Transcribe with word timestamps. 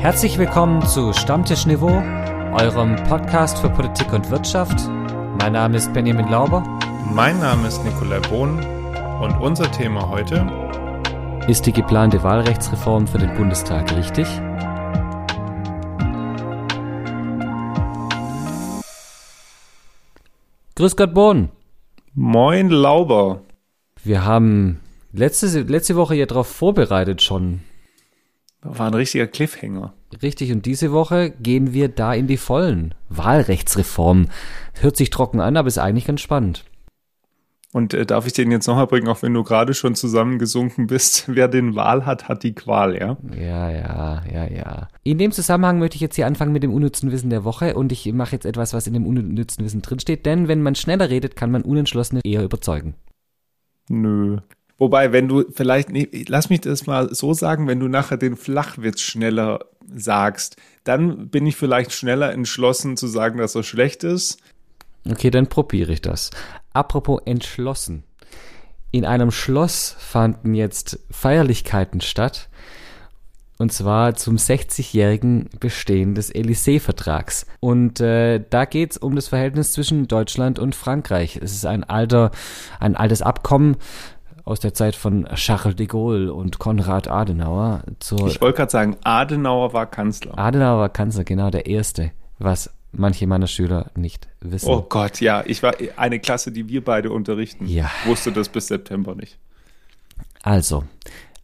Herzlich 0.00 0.38
willkommen 0.38 0.86
zu 0.86 1.12
Stammtisch 1.12 1.66
Niveau, 1.66 1.90
eurem 2.52 2.94
Podcast 3.08 3.58
für 3.58 3.68
Politik 3.68 4.12
und 4.12 4.30
Wirtschaft. 4.30 4.88
Mein 5.40 5.54
Name 5.54 5.76
ist 5.76 5.92
Benjamin 5.92 6.28
Lauber. 6.28 6.62
Mein 7.12 7.40
Name 7.40 7.66
ist 7.66 7.84
Nikolai 7.84 8.20
Bohn 8.20 8.64
und 9.20 9.32
unser 9.40 9.68
Thema 9.72 10.08
heute 10.08 10.46
Ist 11.48 11.66
die 11.66 11.72
geplante 11.72 12.22
Wahlrechtsreform 12.22 13.08
für 13.08 13.18
den 13.18 13.34
Bundestag 13.34 13.90
richtig? 13.96 14.28
Grüß 20.76 20.94
Gott, 20.94 21.12
Bohn. 21.12 21.48
Moin 22.14 22.70
Lauber. 22.70 23.40
Wir 24.04 24.24
haben 24.24 24.78
letzte, 25.12 25.62
letzte 25.62 25.96
Woche 25.96 26.14
ja 26.14 26.26
darauf 26.26 26.46
vorbereitet 26.46 27.20
schon. 27.20 27.62
War 28.62 28.88
ein 28.88 28.94
richtiger 28.94 29.26
Cliffhanger. 29.26 29.94
Richtig, 30.22 30.52
und 30.52 30.66
diese 30.66 30.92
Woche 30.92 31.30
gehen 31.30 31.72
wir 31.72 31.88
da 31.88 32.12
in 32.14 32.26
die 32.26 32.36
Vollen. 32.36 32.94
Wahlrechtsreform. 33.08 34.26
Hört 34.74 34.96
sich 34.96 35.10
trocken 35.10 35.40
an, 35.40 35.56
aber 35.56 35.68
ist 35.68 35.78
eigentlich 35.78 36.06
ganz 36.06 36.20
spannend. 36.20 36.64
Und 37.72 37.92
äh, 37.92 38.06
darf 38.06 38.26
ich 38.26 38.32
den 38.32 38.50
jetzt 38.50 38.66
nochmal 38.66 38.86
bringen, 38.86 39.08
auch 39.08 39.20
wenn 39.20 39.34
du 39.34 39.44
gerade 39.44 39.74
schon 39.74 39.94
zusammengesunken 39.94 40.86
bist? 40.86 41.24
Wer 41.34 41.48
den 41.48 41.74
Wahl 41.74 42.06
hat, 42.06 42.28
hat 42.28 42.42
die 42.42 42.54
Qual, 42.54 42.96
ja? 42.96 43.18
Ja, 43.36 43.70
ja, 43.70 44.22
ja, 44.32 44.50
ja. 44.50 44.88
In 45.04 45.18
dem 45.18 45.32
Zusammenhang 45.32 45.78
möchte 45.78 45.96
ich 45.96 46.00
jetzt 46.00 46.16
hier 46.16 46.26
anfangen 46.26 46.52
mit 46.52 46.62
dem 46.62 46.72
unnützen 46.72 47.12
Wissen 47.12 47.28
der 47.28 47.44
Woche 47.44 47.74
und 47.74 47.92
ich 47.92 48.10
mache 48.12 48.32
jetzt 48.32 48.46
etwas, 48.46 48.72
was 48.72 48.86
in 48.86 48.94
dem 48.94 49.06
unnützen 49.06 49.64
Wissen 49.64 49.82
drinsteht, 49.82 50.24
denn 50.24 50.48
wenn 50.48 50.62
man 50.62 50.76
schneller 50.76 51.10
redet, 51.10 51.36
kann 51.36 51.50
man 51.50 51.62
Unentschlossene 51.62 52.22
eher 52.24 52.42
überzeugen. 52.42 52.94
Nö. 53.90 54.38
Wobei, 54.78 55.12
wenn 55.12 55.26
du 55.26 55.44
vielleicht, 55.52 55.90
nee, 55.90 56.08
lass 56.28 56.50
mich 56.50 56.60
das 56.60 56.86
mal 56.86 57.12
so 57.12 57.34
sagen, 57.34 57.66
wenn 57.66 57.80
du 57.80 57.88
nachher 57.88 58.16
den 58.16 58.36
Flachwitz 58.36 59.00
schneller 59.00 59.66
sagst, 59.92 60.56
dann 60.84 61.28
bin 61.28 61.46
ich 61.46 61.56
vielleicht 61.56 61.92
schneller 61.92 62.32
entschlossen 62.32 62.96
zu 62.96 63.08
sagen, 63.08 63.38
dass 63.38 63.56
er 63.56 63.64
schlecht 63.64 64.04
ist. 64.04 64.38
Okay, 65.10 65.30
dann 65.30 65.48
probiere 65.48 65.92
ich 65.92 66.02
das. 66.02 66.30
Apropos 66.72 67.20
entschlossen. 67.24 68.04
In 68.90 69.04
einem 69.04 69.30
Schloss 69.30 69.96
fanden 69.98 70.54
jetzt 70.54 71.00
Feierlichkeiten 71.10 72.00
statt. 72.00 72.48
Und 73.58 73.72
zwar 73.72 74.14
zum 74.14 74.36
60-jährigen 74.36 75.50
Bestehen 75.58 76.14
des 76.14 76.32
Élysée-Vertrags. 76.32 77.44
Und 77.58 78.00
äh, 78.00 78.40
da 78.48 78.64
geht's 78.64 78.96
um 78.96 79.16
das 79.16 79.26
Verhältnis 79.26 79.72
zwischen 79.72 80.06
Deutschland 80.06 80.60
und 80.60 80.76
Frankreich. 80.76 81.36
Es 81.42 81.52
ist 81.52 81.66
ein 81.66 81.82
alter, 81.82 82.30
ein 82.78 82.94
altes 82.94 83.20
Abkommen 83.20 83.76
aus 84.48 84.60
der 84.60 84.72
Zeit 84.72 84.96
von 84.96 85.26
Charles 85.34 85.76
de 85.76 85.86
Gaulle 85.86 86.32
und 86.32 86.58
Konrad 86.58 87.06
Adenauer. 87.06 87.82
Zur 88.00 88.26
Ich 88.28 88.40
wollte 88.40 88.56
gerade 88.56 88.70
sagen, 88.70 88.96
Adenauer 89.04 89.74
war 89.74 89.86
Kanzler. 89.86 90.38
Adenauer 90.38 90.80
war 90.80 90.88
Kanzler, 90.88 91.24
genau 91.24 91.50
der 91.50 91.66
erste, 91.66 92.12
was 92.38 92.70
manche 92.90 93.26
meiner 93.26 93.46
Schüler 93.46 93.90
nicht 93.94 94.26
wissen. 94.40 94.70
Oh 94.70 94.86
Gott, 94.88 95.20
ja, 95.20 95.44
ich 95.44 95.62
war 95.62 95.74
eine 95.96 96.18
Klasse, 96.18 96.50
die 96.50 96.66
wir 96.66 96.82
beide 96.82 97.10
unterrichten. 97.10 97.66
Ja. 97.66 97.90
Wusste 98.06 98.32
das 98.32 98.48
bis 98.48 98.68
September 98.68 99.14
nicht. 99.14 99.38
Also, 100.42 100.84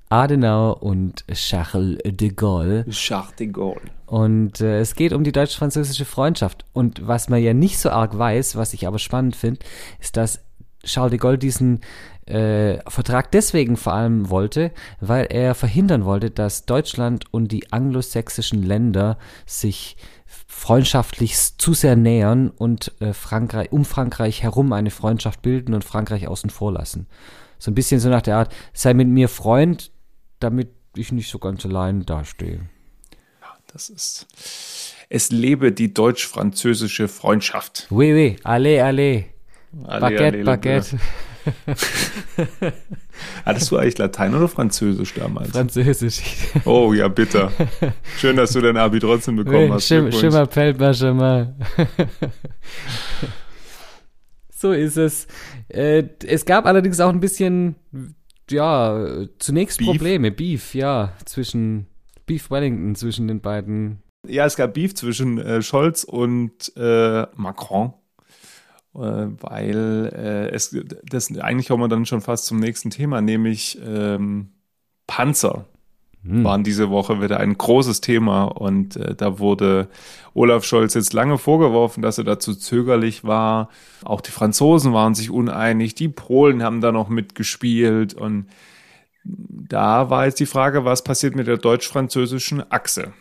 Adenauer 0.08 0.83
und 0.83 1.27
Charles 1.30 1.98
de 2.05 2.30
Gaulle. 2.30 2.86
Charles 2.89 3.34
de 3.36 3.48
Gaulle. 3.48 3.83
Und 4.06 4.62
äh, 4.62 4.80
es 4.80 4.94
geht 4.94 5.12
um 5.12 5.24
die 5.24 5.33
deutsch-französische 5.33 6.06
Freundschaft. 6.06 6.64
Und 6.72 7.06
was 7.06 7.28
man 7.28 7.42
ja 7.42 7.52
nicht 7.52 7.78
so 7.78 7.91
arg 7.91 8.16
weiß, 8.16 8.56
was 8.56 8.72
ich 8.72 8.86
aber 8.86 8.98
spannend 8.98 9.36
finde, 9.36 9.61
ist, 10.00 10.16
dass 10.16 10.41
Charles 10.84 11.11
de 11.11 11.18
Gaulle 11.18 11.39
diesen 11.39 11.80
äh, 12.27 12.78
Vertrag 12.89 13.30
deswegen 13.33 13.77
vor 13.77 13.92
allem 13.94 14.30
wollte, 14.30 14.72
weil 15.00 15.27
er 15.27 15.55
verhindern 15.55 16.05
wollte, 16.05 16.30
dass 16.30 16.67
Deutschland 16.67 17.27
und 17.33 17.53
die 17.53 17.72
anglosächsischen 17.72 18.62
Länder 18.62 19.19
sich 19.47 19.97
freundschaftlich 20.47 21.36
zu 21.58 21.74
sehr 21.74 21.96
nähern 21.96 22.51
und 22.51 22.92
äh, 23.01 23.12
Frankreich, 23.12 23.73
um 23.73 23.85
Frankreich 23.85 24.42
herum 24.42 24.73
eine 24.73 24.90
Freundschaft 24.90 25.42
bilden 25.42 25.74
und 25.74 25.85
Frankreich 25.85 26.29
außen 26.29 26.51
vor 26.51 26.73
lassen. 26.73 27.07
So 27.58 27.70
ein 27.70 27.74
bisschen 27.74 28.01
so 28.01 28.08
nach 28.08 28.23
der 28.23 28.36
Art, 28.36 28.55
sei 28.73 28.95
mit 28.95 29.08
mir 29.08 29.29
Freund, 29.29 29.91
damit 30.41 30.70
ich 30.96 31.12
nicht 31.12 31.29
so 31.29 31.39
ganz 31.39 31.64
allein 31.67 32.06
dastehe. 32.06 32.61
Das 33.73 33.89
ist. 33.89 34.27
Es 35.08 35.30
lebe 35.30 35.73
die 35.73 35.92
deutsch-französische 35.92 37.08
Freundschaft. 37.08 37.89
Oui, 37.91 38.12
oui, 38.14 38.36
allez, 38.45 38.80
allez. 38.80 39.24
Alle, 39.85 40.01
Baguette, 40.01 40.24
alle, 40.24 40.45
Baguette. 40.45 40.98
Hattest 43.44 43.70
du 43.70 43.77
eigentlich 43.77 43.98
Latein 43.98 44.34
oder 44.34 44.48
Französisch 44.48 45.14
damals? 45.14 45.50
Französisch. 45.50 46.22
oh 46.64 46.92
ja, 46.92 47.08
bitter. 47.08 47.52
Schön, 48.18 48.36
dass 48.36 48.52
du 48.52 48.60
dein 48.60 48.77
Abi 48.77 48.98
trotzdem 48.98 49.36
bekommen 49.36 49.72
hast. 49.72 49.88
Je, 49.88 49.96
je 49.96 50.10
Glückwunsch. 50.10 50.34
m'appelle 50.34 50.74
Benjamin. 50.74 51.55
so 54.50 54.72
ist 54.72 54.96
es. 54.96 55.27
Äh, 55.68 56.05
es 56.27 56.44
gab 56.44 56.66
allerdings 56.66 57.00
auch 57.00 57.10
ein 57.10 57.20
bisschen, 57.20 57.76
ja, 58.50 59.26
zunächst 59.38 59.78
Beef? 59.78 59.88
Probleme. 59.88 60.30
Beef, 60.30 60.74
ja, 60.74 61.12
zwischen 61.24 61.86
Beef 62.26 62.50
Wellington, 62.50 62.94
zwischen 62.94 63.28
den 63.28 63.40
beiden. 63.40 64.02
Ja, 64.26 64.46
es 64.46 64.56
gab 64.56 64.74
Beef 64.74 64.94
zwischen 64.94 65.38
äh, 65.38 65.62
Scholz 65.62 66.05
und 66.05 66.72
äh, 66.76 67.26
Macron. 67.36 67.92
Äh, 68.94 69.27
weil 69.40 70.12
äh, 70.14 70.48
es 70.50 70.77
das 71.05 71.36
eigentlich 71.38 71.68
kommen 71.68 71.82
wir 71.82 71.88
dann 71.88 72.06
schon 72.06 72.20
fast 72.20 72.46
zum 72.46 72.60
nächsten 72.60 72.90
Thema, 72.90 73.20
nämlich 73.20 73.78
ähm, 73.84 74.50
Panzer 75.06 75.66
Hm. 76.27 76.42
waren 76.42 76.64
diese 76.64 76.88
Woche 76.88 77.20
wieder 77.20 77.38
ein 77.38 77.56
großes 77.56 78.00
Thema 78.00 78.44
und 78.44 78.96
äh, 78.96 79.14
da 79.14 79.38
wurde 79.38 79.88
Olaf 80.32 80.64
Scholz 80.64 80.94
jetzt 80.94 81.12
lange 81.12 81.36
vorgeworfen, 81.36 82.00
dass 82.02 82.16
er 82.16 82.24
dazu 82.24 82.55
zögerlich 82.55 83.24
war. 83.24 83.68
Auch 84.05 84.22
die 84.22 84.30
Franzosen 84.30 84.94
waren 84.94 85.14
sich 85.14 85.30
uneinig, 85.30 85.94
die 85.94 86.08
Polen 86.08 86.62
haben 86.62 86.80
da 86.80 86.92
noch 86.92 87.11
mitgespielt 87.11 88.14
und 88.14 88.46
da 89.22 90.08
war 90.08 90.24
jetzt 90.24 90.40
die 90.40 90.46
Frage, 90.46 90.86
was 90.86 91.05
passiert 91.05 91.36
mit 91.36 91.46
der 91.46 91.58
deutsch-französischen 91.58 92.62
Achse? 92.72 93.12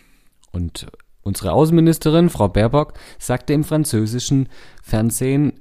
Und 0.54 0.88
unsere 1.24 1.54
Außenministerin, 1.54 2.30
Frau 2.30 2.48
Baerbock, 2.48 2.94
sagte 3.18 3.54
im 3.54 3.64
französischen 3.64 4.50
Fernsehen, 4.82 5.54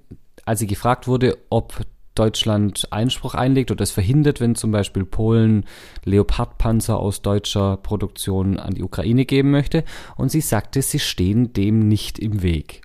als 0.44 0.60
sie 0.60 0.66
gefragt 0.66 1.06
wurde, 1.06 1.38
ob 1.50 1.80
Deutschland 2.14 2.88
Einspruch 2.90 3.34
einlegt 3.34 3.70
oder 3.70 3.82
es 3.82 3.90
verhindert, 3.90 4.40
wenn 4.40 4.54
zum 4.54 4.70
Beispiel 4.70 5.04
Polen 5.04 5.64
Leopardpanzer 6.04 6.98
aus 6.98 7.22
deutscher 7.22 7.78
Produktion 7.78 8.58
an 8.58 8.74
die 8.74 8.82
Ukraine 8.82 9.24
geben 9.24 9.50
möchte. 9.50 9.84
Und 10.16 10.30
sie 10.30 10.42
sagte, 10.42 10.82
sie 10.82 10.98
stehen 10.98 11.52
dem 11.54 11.88
nicht 11.88 12.18
im 12.18 12.42
Weg. 12.42 12.82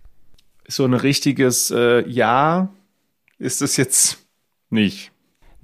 So 0.68 0.86
ein 0.86 0.94
richtiges 0.94 1.72
äh, 1.72 2.08
Ja 2.08 2.74
ist 3.38 3.62
es 3.62 3.78
jetzt 3.78 4.26
nicht. 4.70 5.12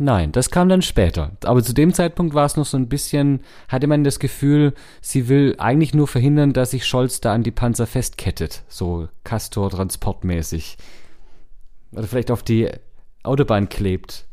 Nein, 0.04 0.34
das 0.34 0.52
kam 0.52 0.68
dann 0.68 0.82
später. 0.82 1.32
Aber 1.46 1.64
zu 1.64 1.74
dem 1.74 1.94
Zeitpunkt 1.94 2.34
war 2.34 2.46
es 2.46 2.58
noch 2.58 2.66
so 2.66 2.76
ein 2.76 2.90
bisschen, 2.90 3.40
hatte 3.70 3.88
man 3.88 4.04
das 4.04 4.20
Gefühl, 4.20 4.74
sie 5.00 5.30
will 5.30 5.56
eigentlich 5.60 5.94
nur 5.94 6.10
verhindern, 6.10 6.52
dass 6.52 6.72
sich 6.72 6.86
Scholz 6.86 7.22
da 7.22 7.34
an 7.34 7.44
die 7.44 7.52
Panzer 7.52 7.88
festkettet. 7.88 8.64
So 8.68 9.08
Castor-transportmäßig. 9.24 10.76
Oder 11.94 12.04
vielleicht 12.04 12.32
auf 12.32 12.44
die 12.44 12.70
Autobahn 13.24 13.70
klebt. 13.70 14.28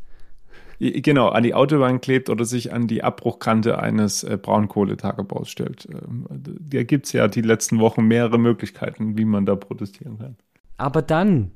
Genau, 0.80 1.28
an 1.28 1.44
die 1.44 1.54
Autobahn 1.54 2.00
klebt 2.00 2.30
oder 2.30 2.44
sich 2.44 2.72
an 2.72 2.88
die 2.88 3.04
Abbruchkante 3.04 3.78
eines 3.78 4.24
äh, 4.24 4.38
Braunkohletagebaus 4.42 5.48
stellt. 5.48 5.86
Ähm, 5.88 6.26
da 6.32 6.82
gibt 6.82 7.06
es 7.06 7.12
ja 7.12 7.28
die 7.28 7.42
letzten 7.42 7.78
Wochen 7.78 8.08
mehrere 8.08 8.38
Möglichkeiten, 8.38 9.16
wie 9.16 9.24
man 9.24 9.46
da 9.46 9.54
protestieren 9.54 10.18
kann. 10.18 10.36
Aber 10.78 11.00
dann, 11.00 11.52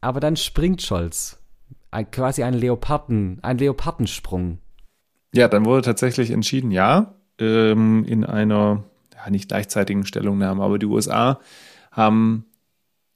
aber 0.00 0.18
dann 0.18 0.34
springt 0.34 0.82
Scholz. 0.82 1.37
Ein, 1.90 2.10
quasi 2.10 2.42
ein 2.42 2.54
Leoparden, 2.54 3.38
ein 3.42 3.58
Leopardensprung. 3.58 4.58
Ja, 5.32 5.48
dann 5.48 5.64
wurde 5.64 5.82
tatsächlich 5.82 6.30
entschieden, 6.30 6.70
ja, 6.70 7.14
ähm, 7.38 8.04
in 8.04 8.24
einer 8.24 8.84
ja, 9.14 9.30
nicht 9.30 9.48
gleichzeitigen 9.48 10.04
Stellungnahme, 10.04 10.62
aber 10.62 10.78
die 10.78 10.86
USA 10.86 11.40
haben 11.90 12.44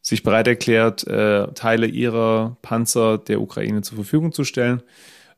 sich 0.00 0.22
bereit 0.22 0.48
erklärt, 0.48 1.06
äh, 1.06 1.46
Teile 1.54 1.86
ihrer 1.86 2.56
Panzer 2.62 3.18
der 3.18 3.40
Ukraine 3.40 3.82
zur 3.82 3.96
Verfügung 3.96 4.32
zu 4.32 4.44
stellen 4.44 4.82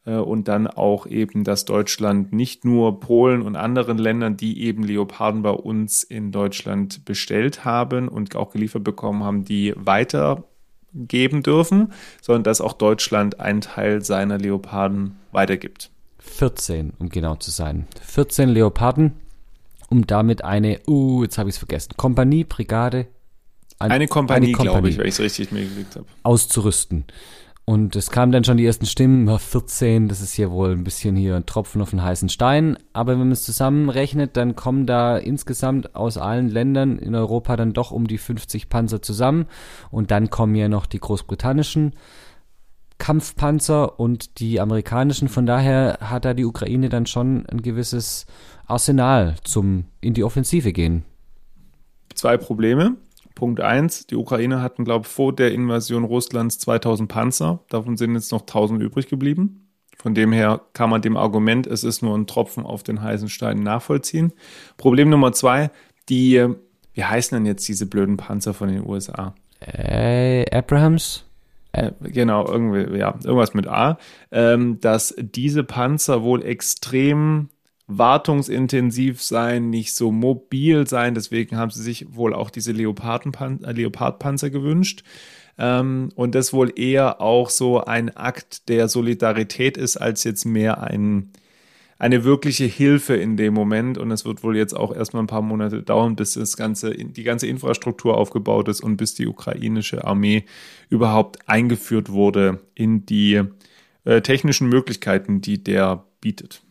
äh, 0.06 0.16
und 0.16 0.48
dann 0.48 0.66
auch 0.66 1.06
eben, 1.06 1.44
dass 1.44 1.66
Deutschland 1.66 2.32
nicht 2.32 2.64
nur 2.64 2.98
Polen 2.98 3.42
und 3.42 3.56
anderen 3.56 3.98
Ländern, 3.98 4.36
die 4.36 4.62
eben 4.62 4.82
Leoparden 4.82 5.42
bei 5.42 5.50
uns 5.50 6.02
in 6.02 6.32
Deutschland 6.32 7.04
bestellt 7.04 7.64
haben 7.64 8.08
und 8.08 8.34
auch 8.36 8.50
geliefert 8.50 8.84
bekommen 8.84 9.22
haben, 9.22 9.44
die 9.44 9.74
weitergeben 10.98 11.42
dürfen, 11.42 11.92
sondern 12.22 12.44
dass 12.44 12.60
auch 12.60 12.72
Deutschland 12.74 13.40
einen 13.40 13.60
Teil 13.60 14.02
seiner 14.04 14.38
Leoparden 14.38 15.16
weitergibt. 15.32 15.90
14, 16.18 16.92
um 16.98 17.08
genau 17.10 17.34
zu 17.36 17.50
sein. 17.50 17.86
14 18.02 18.48
Leoparden, 18.48 19.12
um 19.90 20.06
damit 20.06 20.42
eine, 20.44 20.80
uh, 20.88 21.22
jetzt 21.22 21.36
habe 21.38 21.48
ich 21.50 21.56
es 21.56 21.58
vergessen, 21.58 21.92
Kompanie, 21.96 22.44
Brigade, 22.44 23.06
ein- 23.78 23.90
Eine 23.90 24.06
Kompanie, 24.08 24.46
eine 24.46 24.52
glaube 24.54 24.68
Kompanie 24.70 24.90
ich, 24.92 24.98
wenn 24.98 25.06
ich 25.06 25.14
es 25.14 25.20
richtig 25.20 25.52
mir 25.52 25.64
gekriegt 25.66 25.96
habe. 25.96 26.06
auszurüsten. 26.22 27.04
Und 27.66 27.96
es 27.96 28.10
kamen 28.10 28.30
dann 28.30 28.44
schon 28.44 28.58
die 28.58 28.66
ersten 28.66 28.84
Stimmen, 28.84 29.38
14, 29.38 30.08
das 30.08 30.20
ist 30.20 30.34
hier 30.34 30.50
wohl 30.50 30.72
ein 30.72 30.84
bisschen 30.84 31.16
hier 31.16 31.34
ein 31.34 31.46
Tropfen 31.46 31.80
auf 31.80 31.90
den 31.90 32.02
heißen 32.02 32.28
Stein. 32.28 32.78
Aber 32.92 33.12
wenn 33.12 33.20
man 33.20 33.32
es 33.32 33.44
zusammenrechnet, 33.44 34.36
dann 34.36 34.54
kommen 34.54 34.86
da 34.86 35.16
insgesamt 35.16 35.94
aus 35.96 36.18
allen 36.18 36.50
Ländern 36.50 36.98
in 36.98 37.14
Europa 37.14 37.56
dann 37.56 37.72
doch 37.72 37.90
um 37.90 38.06
die 38.06 38.18
50 38.18 38.68
Panzer 38.68 39.00
zusammen. 39.00 39.46
Und 39.90 40.10
dann 40.10 40.28
kommen 40.28 40.54
ja 40.54 40.68
noch 40.68 40.84
die 40.84 41.00
großbritannischen 41.00 41.94
Kampfpanzer 42.98 43.98
und 43.98 44.40
die 44.40 44.60
amerikanischen. 44.60 45.28
Von 45.28 45.46
daher 45.46 45.98
hat 46.02 46.26
da 46.26 46.34
die 46.34 46.44
Ukraine 46.44 46.90
dann 46.90 47.06
schon 47.06 47.46
ein 47.46 47.62
gewisses 47.62 48.26
Arsenal 48.66 49.36
zum 49.42 49.84
in 50.02 50.12
die 50.12 50.24
Offensive 50.24 50.72
gehen. 50.74 51.04
Zwei 52.14 52.36
Probleme. 52.36 52.96
Punkt 53.34 53.60
eins, 53.60 54.06
die 54.06 54.16
Ukraine 54.16 54.62
hatten, 54.62 54.84
glaube 54.84 55.06
ich, 55.06 55.12
vor 55.12 55.34
der 55.34 55.52
Invasion 55.52 56.04
Russlands 56.04 56.58
2000 56.58 57.08
Panzer. 57.08 57.60
Davon 57.68 57.96
sind 57.96 58.14
jetzt 58.14 58.32
noch 58.32 58.42
1000 58.42 58.80
übrig 58.82 59.08
geblieben. 59.08 59.68
Von 59.98 60.14
dem 60.14 60.32
her 60.32 60.60
kann 60.72 60.90
man 60.90 61.02
dem 61.02 61.16
Argument, 61.16 61.66
es 61.66 61.82
ist 61.82 62.02
nur 62.02 62.16
ein 62.16 62.26
Tropfen 62.26 62.64
auf 62.64 62.82
den 62.82 63.02
heißen 63.02 63.28
Stein 63.28 63.62
nachvollziehen. 63.62 64.32
Problem 64.76 65.08
Nummer 65.08 65.32
zwei, 65.32 65.70
die, 66.08 66.46
wie 66.92 67.04
heißen 67.04 67.36
denn 67.36 67.46
jetzt 67.46 67.66
diese 67.66 67.86
blöden 67.86 68.16
Panzer 68.16 68.54
von 68.54 68.68
den 68.68 68.86
USA? 68.86 69.34
Äh, 69.60 70.44
Abrahams? 70.54 71.24
Äh, 71.72 71.92
genau, 72.00 72.46
irgendwie, 72.46 72.98
ja, 72.98 73.14
irgendwas 73.24 73.54
mit 73.54 73.66
A, 73.66 73.98
ähm, 74.30 74.78
dass 74.80 75.14
diese 75.18 75.64
Panzer 75.64 76.22
wohl 76.22 76.44
extrem 76.44 77.48
wartungsintensiv 77.86 79.22
sein, 79.22 79.70
nicht 79.70 79.94
so 79.94 80.10
mobil 80.10 80.86
sein. 80.86 81.14
Deswegen 81.14 81.56
haben 81.56 81.70
sie 81.70 81.82
sich 81.82 82.14
wohl 82.14 82.34
auch 82.34 82.50
diese 82.50 82.72
Leopardenpan 82.72 83.62
äh, 83.64 83.72
Leopardpanzer 83.72 84.50
gewünscht. 84.50 85.04
Ähm, 85.58 86.08
und 86.14 86.34
das 86.34 86.52
wohl 86.52 86.72
eher 86.78 87.20
auch 87.20 87.50
so 87.50 87.84
ein 87.84 88.16
Akt 88.16 88.68
der 88.68 88.88
Solidarität 88.88 89.76
ist, 89.76 89.96
als 89.96 90.24
jetzt 90.24 90.44
mehr 90.46 90.82
ein, 90.82 91.30
eine 91.98 92.24
wirkliche 92.24 92.64
Hilfe 92.64 93.14
in 93.16 93.36
dem 93.36 93.52
Moment. 93.54 93.98
Und 93.98 94.10
es 94.10 94.24
wird 94.24 94.42
wohl 94.42 94.56
jetzt 94.56 94.74
auch 94.74 94.94
erstmal 94.94 95.22
ein 95.22 95.28
paar 95.28 95.42
Monate 95.42 95.82
dauern, 95.82 96.16
bis 96.16 96.34
das 96.34 96.56
ganze, 96.56 96.92
die 96.92 97.22
ganze 97.22 97.46
Infrastruktur 97.46 98.16
aufgebaut 98.16 98.68
ist 98.68 98.80
und 98.80 98.96
bis 98.96 99.14
die 99.14 99.26
ukrainische 99.26 100.04
Armee 100.04 100.44
überhaupt 100.88 101.48
eingeführt 101.48 102.10
wurde 102.10 102.60
in 102.74 103.04
die 103.04 103.42
äh, 104.04 104.22
technischen 104.22 104.68
Möglichkeiten, 104.68 105.42
die 105.42 105.62
der 105.62 106.04
bietet. 106.20 106.62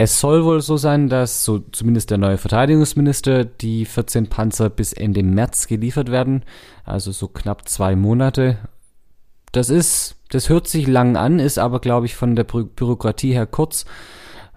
Es 0.00 0.20
soll 0.20 0.44
wohl 0.44 0.60
so 0.60 0.76
sein, 0.76 1.08
dass 1.08 1.44
so 1.44 1.58
zumindest 1.58 2.10
der 2.10 2.18
neue 2.18 2.38
Verteidigungsminister 2.38 3.44
die 3.44 3.84
14 3.84 4.28
Panzer 4.28 4.70
bis 4.70 4.92
Ende 4.92 5.24
März 5.24 5.66
geliefert 5.66 6.08
werden, 6.12 6.44
also 6.84 7.10
so 7.10 7.26
knapp 7.26 7.68
zwei 7.68 7.96
Monate. 7.96 8.58
Das 9.50 9.70
ist, 9.70 10.14
das 10.30 10.48
hört 10.48 10.68
sich 10.68 10.86
lang 10.86 11.16
an, 11.16 11.40
ist 11.40 11.58
aber 11.58 11.80
glaube 11.80 12.06
ich 12.06 12.14
von 12.14 12.36
der 12.36 12.44
Bü 12.44 12.64
Bürokratie 12.64 13.32
her 13.32 13.46
kurz. 13.46 13.86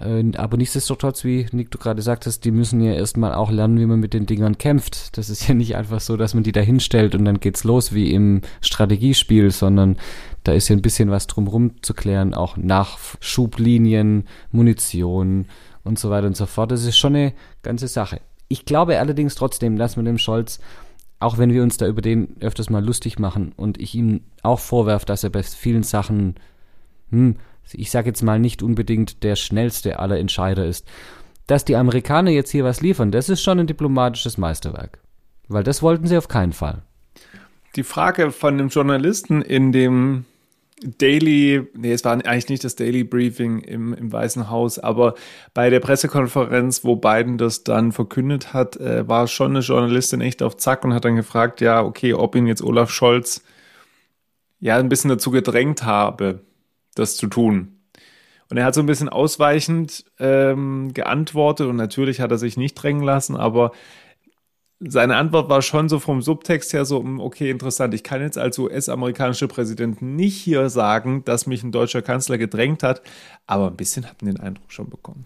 Äh, 0.01 0.23
aber 0.37 0.57
nichtsdestotrotz, 0.57 1.23
wie 1.23 1.45
Nick 1.51 1.71
du 1.71 1.77
gerade 1.77 2.01
sagtest, 2.01 2.45
die 2.45 2.51
müssen 2.51 2.81
ja 2.81 2.93
erstmal 2.93 3.33
auch 3.33 3.51
lernen, 3.51 3.79
wie 3.79 3.85
man 3.85 3.99
mit 3.99 4.13
den 4.13 4.25
Dingern 4.25 4.57
kämpft. 4.57 5.17
Das 5.17 5.29
ist 5.29 5.47
ja 5.47 5.53
nicht 5.53 5.75
einfach 5.75 5.99
so, 5.99 6.17
dass 6.17 6.33
man 6.33 6.43
die 6.43 6.51
da 6.51 6.61
hinstellt 6.61 7.15
und 7.15 7.25
dann 7.25 7.39
geht's 7.39 7.63
los 7.63 7.93
wie 7.93 8.11
im 8.11 8.41
Strategiespiel, 8.61 9.51
sondern 9.51 9.97
da 10.43 10.53
ist 10.53 10.69
ja 10.69 10.75
ein 10.75 10.81
bisschen 10.81 11.11
was 11.11 11.27
drumherum 11.27 11.81
zu 11.83 11.93
klären, 11.93 12.33
auch 12.33 12.57
Nachschublinien, 12.57 14.25
Munition 14.51 15.45
und 15.83 15.99
so 15.99 16.09
weiter 16.09 16.27
und 16.27 16.37
so 16.37 16.45
fort. 16.45 16.71
Das 16.71 16.83
ist 16.83 16.97
schon 16.97 17.15
eine 17.15 17.33
ganze 17.61 17.87
Sache. 17.87 18.21
Ich 18.47 18.65
glaube 18.65 18.99
allerdings 18.99 19.35
trotzdem, 19.35 19.77
dass 19.77 19.95
man 19.95 20.05
dem 20.05 20.17
Scholz, 20.17 20.59
auch 21.19 21.37
wenn 21.37 21.53
wir 21.53 21.63
uns 21.63 21.77
da 21.77 21.87
über 21.87 22.01
den 22.01 22.35
öfters 22.41 22.69
mal 22.69 22.83
lustig 22.83 23.19
machen 23.19 23.53
und 23.55 23.79
ich 23.79 23.95
ihm 23.95 24.21
auch 24.41 24.59
vorwerfe, 24.59 25.05
dass 25.05 25.23
er 25.23 25.29
bei 25.29 25.43
vielen 25.43 25.83
Sachen, 25.83 26.35
hm, 27.11 27.37
ich 27.73 27.91
sage 27.91 28.07
jetzt 28.07 28.21
mal 28.21 28.39
nicht 28.39 28.63
unbedingt 28.63 29.23
der 29.23 29.35
schnellste 29.35 29.99
aller 29.99 30.19
Entscheider 30.19 30.65
ist, 30.65 30.87
dass 31.47 31.65
die 31.65 31.75
Amerikaner 31.75 32.31
jetzt 32.31 32.51
hier 32.51 32.63
was 32.63 32.81
liefern, 32.81 33.11
das 33.11 33.29
ist 33.29 33.41
schon 33.41 33.59
ein 33.59 33.67
diplomatisches 33.67 34.37
Meisterwerk. 34.37 34.99
Weil 35.47 35.63
das 35.63 35.81
wollten 35.81 36.07
sie 36.07 36.17
auf 36.17 36.27
keinen 36.27 36.53
Fall. 36.53 36.83
Die 37.75 37.83
Frage 37.83 38.31
von 38.31 38.57
dem 38.57 38.69
Journalisten 38.69 39.41
in 39.41 39.71
dem 39.71 40.25
Daily, 40.83 41.67
nee, 41.75 41.93
es 41.93 42.03
war 42.03 42.13
eigentlich 42.13 42.49
nicht 42.49 42.63
das 42.63 42.75
Daily 42.75 43.03
Briefing 43.03 43.59
im, 43.59 43.93
im 43.93 44.11
Weißen 44.11 44.49
Haus, 44.49 44.79
aber 44.79 45.13
bei 45.53 45.69
der 45.69 45.79
Pressekonferenz, 45.79 46.83
wo 46.83 46.95
Biden 46.95 47.37
das 47.37 47.63
dann 47.63 47.91
verkündet 47.91 48.53
hat, 48.53 48.77
äh, 48.77 49.07
war 49.07 49.27
schon 49.27 49.51
eine 49.51 49.59
Journalistin 49.59 50.21
echt 50.21 50.41
auf 50.41 50.57
Zack 50.57 50.83
und 50.83 50.93
hat 50.93 51.05
dann 51.05 51.15
gefragt, 51.15 51.61
ja, 51.61 51.83
okay, 51.83 52.13
ob 52.13 52.35
ihn 52.35 52.47
jetzt 52.47 52.63
Olaf 52.63 52.89
Scholz 52.89 53.43
ja 54.59 54.77
ein 54.77 54.89
bisschen 54.89 55.09
dazu 55.09 55.29
gedrängt 55.29 55.83
habe, 55.83 56.41
das 56.95 57.15
zu 57.15 57.27
tun. 57.27 57.77
Und 58.49 58.57
er 58.57 58.65
hat 58.65 58.75
so 58.75 58.81
ein 58.81 58.85
bisschen 58.85 59.09
ausweichend 59.09 60.03
ähm, 60.19 60.93
geantwortet 60.93 61.67
und 61.67 61.77
natürlich 61.77 62.19
hat 62.19 62.31
er 62.31 62.37
sich 62.37 62.57
nicht 62.57 62.75
drängen 62.75 63.03
lassen, 63.03 63.37
aber 63.37 63.71
seine 64.83 65.15
Antwort 65.15 65.47
war 65.47 65.61
schon 65.61 65.89
so 65.89 65.99
vom 65.99 66.21
Subtext 66.21 66.73
her 66.73 66.85
so, 66.85 66.99
hm, 66.99 67.19
okay, 67.19 67.51
interessant. 67.51 67.93
Ich 67.93 68.03
kann 68.03 68.21
jetzt 68.21 68.37
als 68.37 68.57
US-amerikanischer 68.57 69.47
Präsident 69.47 70.01
nicht 70.01 70.35
hier 70.35 70.69
sagen, 70.69 71.23
dass 71.23 71.45
mich 71.45 71.63
ein 71.63 71.71
deutscher 71.71 72.01
Kanzler 72.01 72.37
gedrängt 72.37 72.81
hat, 72.81 73.01
aber 73.45 73.67
ein 73.67 73.77
bisschen 73.77 74.09
hatten 74.09 74.25
den 74.25 74.39
Eindruck 74.39 74.71
schon 74.71 74.89
bekommen. 74.89 75.23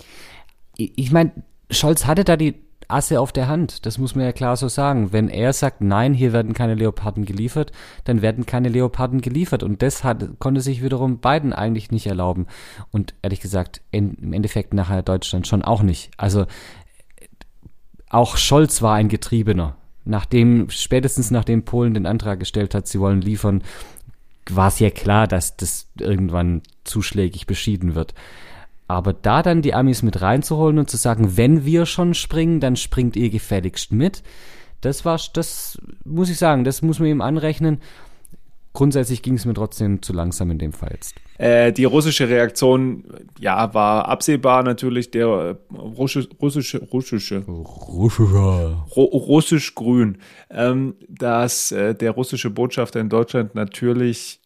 Ich 0.77 1.11
meine, 1.11 1.31
Scholz 1.71 2.05
hatte 2.05 2.25
da 2.25 2.35
die 2.35 2.55
Asse 2.87 3.19
auf 3.19 3.31
der 3.31 3.47
Hand. 3.47 3.85
Das 3.85 3.97
muss 3.97 4.15
man 4.15 4.25
ja 4.25 4.31
klar 4.31 4.57
so 4.57 4.67
sagen. 4.67 5.11
Wenn 5.11 5.29
er 5.29 5.53
sagt, 5.53 5.81
nein, 5.81 6.13
hier 6.13 6.33
werden 6.33 6.53
keine 6.53 6.75
Leoparden 6.75 7.25
geliefert, 7.25 7.71
dann 8.03 8.21
werden 8.21 8.45
keine 8.45 8.69
Leoparden 8.69 9.21
geliefert. 9.21 9.63
Und 9.63 9.81
das 9.81 10.03
hat, 10.03 10.39
konnte 10.39 10.61
sich 10.61 10.83
wiederum 10.83 11.19
Biden 11.19 11.53
eigentlich 11.53 11.91
nicht 11.91 12.07
erlauben. 12.07 12.47
Und 12.91 13.13
ehrlich 13.21 13.39
gesagt, 13.39 13.81
in, 13.91 14.15
im 14.15 14.33
Endeffekt 14.33 14.73
nachher 14.73 15.03
Deutschland 15.03 15.47
schon 15.47 15.63
auch 15.63 15.81
nicht. 15.81 16.11
Also 16.17 16.45
auch 18.09 18.37
Scholz 18.37 18.81
war 18.81 18.95
ein 18.95 19.09
Getriebener. 19.09 19.75
Nachdem, 20.05 20.69
spätestens 20.69 21.31
nachdem 21.31 21.65
Polen 21.65 21.95
den 21.95 22.05
Antrag 22.05 22.39
gestellt 22.39 22.75
hat, 22.75 22.87
sie 22.87 22.99
wollen 22.99 23.21
liefern, 23.21 23.63
war 24.49 24.67
es 24.67 24.79
ja 24.79 24.91
klar, 24.91 25.27
dass 25.27 25.57
das 25.57 25.87
irgendwann 25.99 26.61
zuschlägig 26.83 27.47
beschieden 27.47 27.95
wird. 27.95 28.13
Aber 28.87 29.13
da 29.13 29.41
dann 29.41 29.61
die 29.61 29.73
Amis 29.73 30.03
mit 30.03 30.21
reinzuholen 30.21 30.77
und 30.77 30.89
zu 30.89 30.97
sagen, 30.97 31.37
wenn 31.37 31.65
wir 31.65 31.85
schon 31.85 32.13
springen, 32.13 32.59
dann 32.59 32.75
springt 32.75 33.15
ihr 33.15 33.29
gefälligst 33.29 33.91
mit, 33.91 34.21
das 34.81 35.05
war, 35.05 35.19
das 35.33 35.79
muss 36.03 36.29
ich 36.29 36.37
sagen, 36.37 36.63
das 36.63 36.81
muss 36.81 36.99
man 36.99 37.09
ihm 37.09 37.21
anrechnen 37.21 37.79
grundsätzlich 38.75 39.23
ging 39.23 39.33
es 39.33 39.45
mir 39.45 39.55
trotzdem 39.55 40.03
zu 40.03 40.13
langsam 40.13 40.51
in 40.51 40.59
dem 40.59 40.73
Fall 40.73 40.91
jetzt. 40.93 41.15
Äh, 41.39 41.71
die 41.73 41.85
russische 41.85 42.29
Reaktion, 42.29 43.05
ja, 43.39 43.73
war 43.73 44.07
absehbar 44.07 44.61
natürlich. 44.61 45.09
Der 45.09 45.25
äh, 45.25 45.55
russische, 45.75 46.29
russische, 46.39 46.83
russische, 46.83 47.43
russisch-grün, 48.95 50.19
ähm, 50.51 50.95
dass 51.09 51.71
äh, 51.71 51.95
der 51.95 52.11
russische 52.11 52.51
Botschafter 52.51 52.99
in 52.99 53.09
Deutschland 53.09 53.55
natürlich 53.55 54.39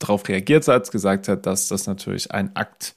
darauf 0.00 0.28
reagiert 0.28 0.66
hat, 0.66 0.90
gesagt 0.90 1.28
hat, 1.28 1.46
dass 1.46 1.68
das 1.68 1.86
natürlich 1.86 2.32
ein 2.32 2.56
Akt 2.56 2.96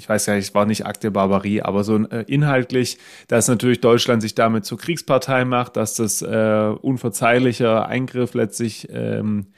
ich 0.00 0.08
weiß 0.08 0.24
ja, 0.26 0.34
es 0.34 0.54
war 0.54 0.64
nicht 0.64 0.86
Akt 0.86 1.04
der 1.04 1.10
Barbarie, 1.10 1.60
aber 1.60 1.84
so 1.84 1.98
äh, 2.06 2.24
inhaltlich, 2.26 2.96
dass 3.28 3.48
natürlich 3.48 3.82
Deutschland 3.82 4.22
sich 4.22 4.34
damit 4.34 4.64
zur 4.64 4.78
Kriegspartei 4.78 5.44
macht, 5.44 5.76
dass 5.76 5.94
das 5.94 6.22
äh, 6.22 6.72
unverzeihlicher 6.80 7.86
Eingriff 7.86 8.32
letztlich 8.32 8.88
ähm, 8.90 9.48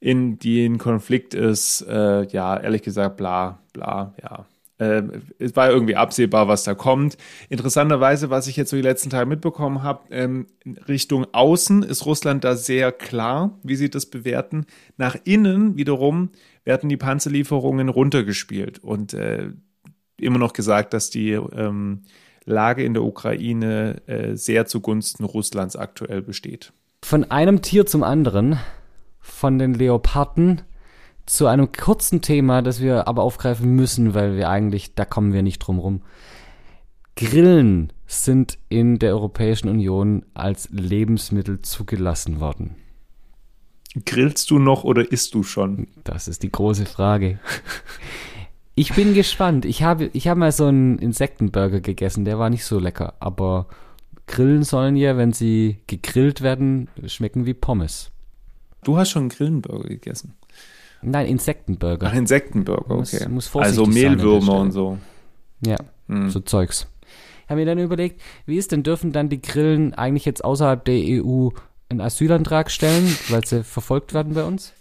in 0.00 0.40
den 0.40 0.78
Konflikt 0.78 1.34
ist, 1.34 1.82
äh, 1.82 2.26
ja, 2.26 2.56
ehrlich 2.56 2.82
gesagt, 2.82 3.16
bla, 3.16 3.60
bla, 3.72 4.12
ja. 4.20 4.46
Äh, 4.78 5.04
es 5.38 5.54
war 5.54 5.70
irgendwie 5.70 5.94
absehbar, 5.94 6.48
was 6.48 6.64
da 6.64 6.74
kommt. 6.74 7.16
Interessanterweise, 7.48 8.28
was 8.28 8.48
ich 8.48 8.56
jetzt 8.56 8.70
so 8.70 8.76
die 8.76 8.82
letzten 8.82 9.10
Tage 9.10 9.26
mitbekommen 9.26 9.84
habe, 9.84 10.00
ähm, 10.10 10.46
Richtung 10.88 11.28
Außen 11.32 11.84
ist 11.84 12.04
Russland 12.06 12.42
da 12.42 12.56
sehr 12.56 12.90
klar, 12.90 13.56
wie 13.62 13.76
sie 13.76 13.88
das 13.88 14.06
bewerten. 14.06 14.66
Nach 14.96 15.16
innen 15.22 15.76
wiederum 15.76 16.30
werden 16.64 16.88
die 16.88 16.96
Panzerlieferungen 16.96 17.88
runtergespielt 17.88 18.80
und 18.80 19.14
äh, 19.14 19.50
immer 20.18 20.38
noch 20.38 20.52
gesagt, 20.52 20.92
dass 20.92 21.10
die 21.10 21.32
ähm, 21.32 22.02
Lage 22.44 22.84
in 22.84 22.94
der 22.94 23.02
Ukraine 23.02 24.02
äh, 24.06 24.36
sehr 24.36 24.66
zugunsten 24.66 25.24
Russlands 25.24 25.76
aktuell 25.76 26.22
besteht. 26.22 26.72
Von 27.04 27.30
einem 27.30 27.62
Tier 27.62 27.86
zum 27.86 28.02
anderen 28.02 28.58
von 29.20 29.58
den 29.58 29.74
Leoparden 29.74 30.62
zu 31.26 31.48
einem 31.48 31.72
kurzen 31.72 32.22
Thema, 32.22 32.62
das 32.62 32.80
wir 32.80 33.08
aber 33.08 33.22
aufgreifen 33.22 33.74
müssen, 33.74 34.14
weil 34.14 34.36
wir 34.36 34.48
eigentlich, 34.48 34.94
da 34.94 35.04
kommen 35.04 35.32
wir 35.32 35.42
nicht 35.42 35.58
drum 35.58 35.78
rum. 35.80 36.02
Grillen 37.16 37.92
sind 38.06 38.58
in 38.68 38.98
der 38.98 39.10
Europäischen 39.10 39.68
Union 39.68 40.24
als 40.34 40.68
Lebensmittel 40.70 41.62
zugelassen 41.62 42.38
worden. 42.40 42.76
Grillst 44.04 44.50
du 44.50 44.58
noch 44.58 44.84
oder 44.84 45.10
isst 45.10 45.34
du 45.34 45.42
schon? 45.42 45.88
Das 46.04 46.28
ist 46.28 46.42
die 46.42 46.52
große 46.52 46.86
Frage. 46.86 47.40
Ich 48.78 48.92
bin 48.94 49.14
gespannt. 49.14 49.64
Ich 49.64 49.82
habe, 49.82 50.10
ich 50.12 50.28
habe 50.28 50.38
mal 50.38 50.52
so 50.52 50.66
einen 50.66 50.98
Insektenburger 50.98 51.80
gegessen, 51.80 52.24
der 52.26 52.38
war 52.38 52.50
nicht 52.50 52.64
so 52.64 52.78
lecker, 52.78 53.14
aber 53.20 53.66
Grillen 54.26 54.64
sollen 54.64 54.96
ja, 54.96 55.16
wenn 55.16 55.32
sie 55.32 55.78
gegrillt 55.86 56.42
werden, 56.42 56.88
schmecken 57.06 57.46
wie 57.46 57.54
Pommes. 57.54 58.10
Du 58.84 58.98
hast 58.98 59.10
schon 59.10 59.22
einen 59.22 59.28
Grillenburger 59.30 59.88
gegessen. 59.88 60.34
Nein, 61.00 61.26
Insektenburger. 61.26 62.08
Ach, 62.10 62.14
Insektenburger, 62.14 62.96
Muss- 62.96 63.14
okay. 63.14 63.28
muss 63.28 63.46
vorsichtig 63.46 63.78
also 63.80 63.90
Mehlwürmer 63.90 64.58
und 64.60 64.72
so. 64.72 64.98
Ja, 65.64 65.76
Hm. 66.08 66.28
so 66.30 66.40
Zeugs. 66.40 66.86
Ich 67.44 67.50
habe 67.50 67.60
mir 67.60 67.66
dann 67.66 67.78
überlegt, 67.78 68.20
wie 68.44 68.56
ist 68.58 68.72
denn, 68.72 68.82
dürfen 68.82 69.12
dann 69.12 69.28
die 69.28 69.40
Grillen 69.40 69.94
eigentlich 69.94 70.24
jetzt 70.24 70.44
außerhalb 70.44 70.84
der 70.84 70.96
EU 70.98 71.48
einen 71.88 72.00
Asylantrag 72.00 72.70
stellen, 72.70 73.06
weil 73.28 73.44
sie 73.46 73.62
verfolgt 73.64 74.12
werden 74.12 74.34
bei 74.34 74.44
uns? 74.44 74.72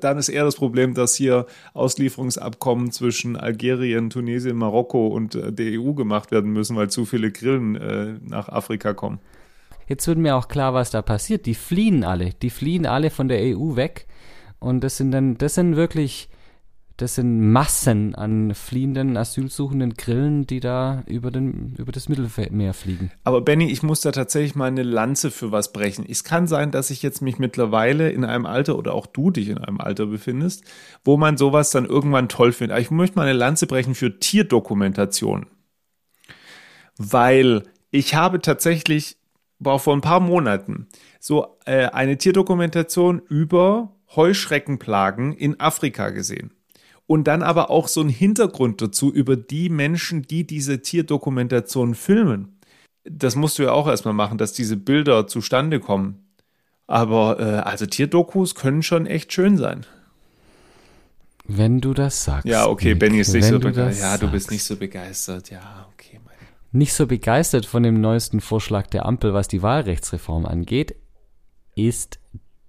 Dann 0.00 0.18
ist 0.18 0.28
eher 0.28 0.44
das 0.44 0.56
Problem, 0.56 0.94
dass 0.94 1.14
hier 1.14 1.46
Auslieferungsabkommen 1.74 2.92
zwischen 2.92 3.36
Algerien, 3.36 4.10
Tunesien, 4.10 4.56
Marokko 4.56 5.08
und 5.08 5.34
äh, 5.34 5.52
der 5.52 5.80
EU 5.80 5.92
gemacht 5.92 6.30
werden 6.30 6.52
müssen, 6.52 6.76
weil 6.76 6.90
zu 6.90 7.04
viele 7.04 7.30
Grillen 7.30 7.76
äh, 7.76 8.14
nach 8.24 8.48
Afrika 8.48 8.94
kommen. 8.94 9.20
Jetzt 9.86 10.06
wird 10.06 10.18
mir 10.18 10.36
auch 10.36 10.48
klar, 10.48 10.74
was 10.74 10.90
da 10.90 11.02
passiert. 11.02 11.46
Die 11.46 11.54
fliehen 11.54 12.04
alle. 12.04 12.30
Die 12.40 12.50
fliehen 12.50 12.86
alle 12.86 13.10
von 13.10 13.28
der 13.28 13.40
EU 13.40 13.76
weg. 13.76 14.06
Und 14.58 14.84
das 14.84 14.96
sind 14.96 15.10
dann, 15.10 15.36
das 15.38 15.54
sind 15.54 15.76
wirklich, 15.76 16.28
das 17.02 17.16
sind 17.16 17.50
Massen 17.50 18.14
an 18.14 18.54
fliehenden, 18.54 19.16
asylsuchenden 19.16 19.94
Grillen, 19.94 20.46
die 20.46 20.60
da 20.60 21.02
über, 21.08 21.32
den, 21.32 21.74
über 21.76 21.90
das 21.90 22.08
Mittelmeer 22.08 22.74
fliegen. 22.74 23.10
Aber 23.24 23.40
Benny, 23.40 23.68
ich 23.72 23.82
muss 23.82 24.02
da 24.02 24.12
tatsächlich 24.12 24.54
mal 24.54 24.66
eine 24.66 24.84
Lanze 24.84 25.32
für 25.32 25.50
was 25.50 25.72
brechen. 25.72 26.06
Es 26.08 26.22
kann 26.22 26.46
sein, 26.46 26.70
dass 26.70 26.90
ich 26.90 27.02
jetzt 27.02 27.20
mich 27.20 27.40
mittlerweile 27.40 28.10
in 28.10 28.24
einem 28.24 28.46
Alter 28.46 28.78
oder 28.78 28.94
auch 28.94 29.06
du 29.06 29.32
dich 29.32 29.48
in 29.48 29.58
einem 29.58 29.80
Alter 29.80 30.06
befindest, 30.06 30.62
wo 31.04 31.16
man 31.16 31.36
sowas 31.36 31.70
dann 31.70 31.86
irgendwann 31.86 32.28
toll 32.28 32.52
findet. 32.52 32.72
Aber 32.72 32.80
ich 32.80 32.92
möchte 32.92 33.16
mal 33.16 33.26
eine 33.26 33.36
Lanze 33.36 33.66
brechen 33.66 33.96
für 33.96 34.20
Tierdokumentation. 34.20 35.46
Weil 36.98 37.64
ich 37.90 38.14
habe 38.14 38.40
tatsächlich, 38.40 39.16
war 39.58 39.80
vor 39.80 39.96
ein 39.96 40.02
paar 40.02 40.20
Monaten, 40.20 40.86
so 41.18 41.58
äh, 41.64 41.86
eine 41.86 42.16
Tierdokumentation 42.16 43.20
über 43.28 43.96
Heuschreckenplagen 44.14 45.32
in 45.32 45.58
Afrika 45.58 46.10
gesehen. 46.10 46.52
Und 47.12 47.24
dann 47.24 47.42
aber 47.42 47.68
auch 47.68 47.88
so 47.88 48.00
ein 48.00 48.08
Hintergrund 48.08 48.80
dazu 48.80 49.12
über 49.12 49.36
die 49.36 49.68
Menschen, 49.68 50.22
die 50.22 50.46
diese 50.46 50.80
Tierdokumentation 50.80 51.94
filmen. 51.94 52.58
Das 53.04 53.36
musst 53.36 53.58
du 53.58 53.64
ja 53.64 53.72
auch 53.72 53.86
erstmal 53.86 54.14
machen, 54.14 54.38
dass 54.38 54.54
diese 54.54 54.78
Bilder 54.78 55.26
zustande 55.26 55.78
kommen. 55.78 56.24
Aber 56.86 57.38
äh, 57.38 57.68
also 57.68 57.84
Tierdokus 57.84 58.54
können 58.54 58.82
schon 58.82 59.04
echt 59.04 59.30
schön 59.30 59.58
sein. 59.58 59.84
Wenn 61.44 61.82
du 61.82 61.92
das 61.92 62.24
sagst. 62.24 62.46
Ja, 62.46 62.66
okay, 62.66 62.92
Nick, 62.92 63.00
Benny 63.00 63.20
ist 63.20 63.34
nicht 63.34 63.44
wenn 63.44 63.52
so 63.52 63.60
begeistert. 63.60 64.10
Ja, 64.10 64.16
du 64.16 64.32
bist 64.32 64.50
nicht 64.50 64.64
so 64.64 64.76
begeistert. 64.76 65.50
Ja, 65.50 65.90
okay. 65.92 66.18
Mein 66.24 66.34
nicht 66.70 66.94
so 66.94 67.06
begeistert 67.06 67.66
von 67.66 67.82
dem 67.82 68.00
neuesten 68.00 68.40
Vorschlag 68.40 68.86
der 68.86 69.04
Ampel, 69.04 69.34
was 69.34 69.48
die 69.48 69.60
Wahlrechtsreform 69.60 70.46
angeht, 70.46 70.94
ist 71.74 72.20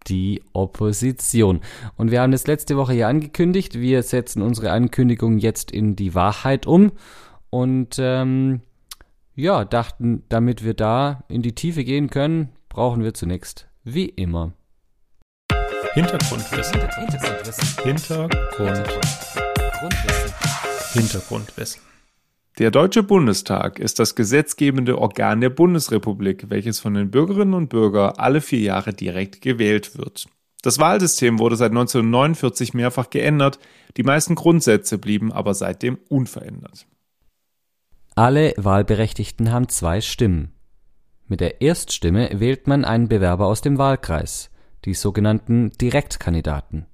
die 0.07 0.41
Opposition. 0.53 1.61
Und 1.95 2.11
wir 2.11 2.21
haben 2.21 2.31
das 2.31 2.47
letzte 2.47 2.77
Woche 2.77 2.93
ja 2.93 3.07
angekündigt. 3.07 3.79
Wir 3.79 4.03
setzen 4.03 4.41
unsere 4.41 4.71
Ankündigung 4.71 5.37
jetzt 5.37 5.71
in 5.71 5.95
die 5.95 6.15
Wahrheit 6.15 6.65
um 6.65 6.91
und 7.49 7.97
ähm, 7.99 8.61
ja, 9.35 9.65
dachten, 9.65 10.23
damit 10.29 10.63
wir 10.63 10.73
da 10.73 11.23
in 11.27 11.41
die 11.41 11.55
Tiefe 11.55 11.83
gehen 11.83 12.09
können, 12.09 12.49
brauchen 12.69 13.03
wir 13.03 13.13
zunächst, 13.13 13.67
wie 13.83 14.05
immer, 14.05 14.53
Hintergrundwissen. 15.93 16.81
Hintergrundwissen. 16.81 17.83
Hintergrund. 17.83 18.33
Grundwissen. 18.57 20.33
Hintergrundwissen. 20.93 21.92
Der 22.59 22.69
Deutsche 22.69 23.01
Bundestag 23.01 23.79
ist 23.79 23.97
das 23.97 24.13
gesetzgebende 24.13 24.99
Organ 24.99 25.41
der 25.41 25.49
Bundesrepublik, 25.49 26.51
welches 26.51 26.79
von 26.79 26.93
den 26.93 27.09
Bürgerinnen 27.09 27.55
und 27.55 27.69
Bürgern 27.69 28.13
alle 28.17 28.41
vier 28.41 28.59
Jahre 28.59 28.93
direkt 28.93 29.41
gewählt 29.41 29.97
wird. 29.97 30.27
Das 30.61 30.77
Wahlsystem 30.77 31.39
wurde 31.39 31.55
seit 31.55 31.71
1949 31.71 32.75
mehrfach 32.75 33.09
geändert, 33.09 33.57
die 33.97 34.03
meisten 34.03 34.35
Grundsätze 34.35 34.99
blieben 34.99 35.31
aber 35.31 35.55
seitdem 35.55 35.97
unverändert. 36.09 36.85
Alle 38.13 38.53
Wahlberechtigten 38.57 39.51
haben 39.51 39.67
zwei 39.67 39.99
Stimmen. 39.99 40.53
Mit 41.27 41.39
der 41.39 41.61
Erststimme 41.61 42.39
wählt 42.39 42.67
man 42.67 42.85
einen 42.85 43.07
Bewerber 43.07 43.47
aus 43.47 43.61
dem 43.61 43.79
Wahlkreis, 43.79 44.51
die 44.85 44.93
sogenannten 44.93 45.71
Direktkandidaten. 45.71 46.85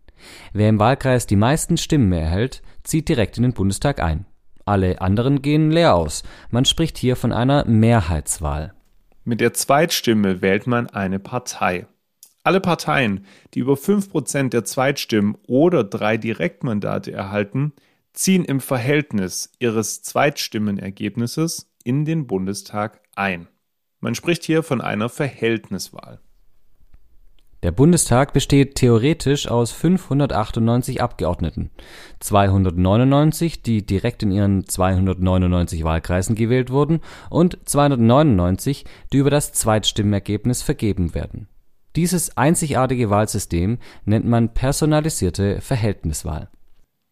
Wer 0.53 0.69
im 0.69 0.79
Wahlkreis 0.79 1.27
die 1.27 1.35
meisten 1.35 1.75
Stimmen 1.75 2.13
erhält, 2.13 2.61
zieht 2.83 3.09
direkt 3.09 3.35
in 3.35 3.43
den 3.43 3.53
Bundestag 3.53 4.01
ein. 4.01 4.25
Alle 4.69 5.01
anderen 5.01 5.41
gehen 5.41 5.71
leer 5.71 5.95
aus. 5.95 6.21
Man 6.51 6.63
spricht 6.63 6.99
hier 6.99 7.15
von 7.15 7.33
einer 7.33 7.65
Mehrheitswahl. 7.65 8.75
Mit 9.23 9.41
der 9.41 9.51
Zweitstimme 9.51 10.43
wählt 10.43 10.67
man 10.67 10.85
eine 10.85 11.17
Partei. 11.17 11.87
Alle 12.43 12.61
Parteien, 12.61 13.25
die 13.55 13.61
über 13.61 13.73
5% 13.73 14.49
der 14.49 14.65
Zweitstimmen 14.65 15.39
oder 15.47 15.83
drei 15.83 16.17
Direktmandate 16.17 17.11
erhalten, 17.11 17.73
ziehen 18.13 18.45
im 18.45 18.59
Verhältnis 18.59 19.51
ihres 19.57 20.03
Zweitstimmenergebnisses 20.03 21.73
in 21.83 22.05
den 22.05 22.27
Bundestag 22.27 23.01
ein. 23.15 23.47
Man 24.01 24.13
spricht 24.13 24.43
hier 24.43 24.61
von 24.61 24.81
einer 24.81 25.09
Verhältniswahl. 25.09 26.19
Der 27.61 27.71
Bundestag 27.71 28.31
besteht 28.31 28.75
theoretisch 28.75 29.49
aus 29.49 29.71
598 29.71 31.01
Abgeordneten, 31.01 31.71
299, 32.21 33.61
die 33.61 33.85
direkt 33.85 34.23
in 34.23 34.31
ihren 34.31 34.65
299 34.65 35.83
Wahlkreisen 35.83 36.35
gewählt 36.35 36.69
wurden, 36.69 37.01
und 37.29 37.57
299, 37.65 38.85
die 39.11 39.17
über 39.17 39.29
das 39.29 39.51
Zweitstimmenergebnis 39.51 40.61
vergeben 40.61 41.13
werden. 41.13 41.49
Dieses 41.97 42.37
einzigartige 42.37 43.09
Wahlsystem 43.09 43.79
nennt 44.05 44.25
man 44.25 44.53
personalisierte 44.53 45.59
Verhältniswahl. 45.59 46.49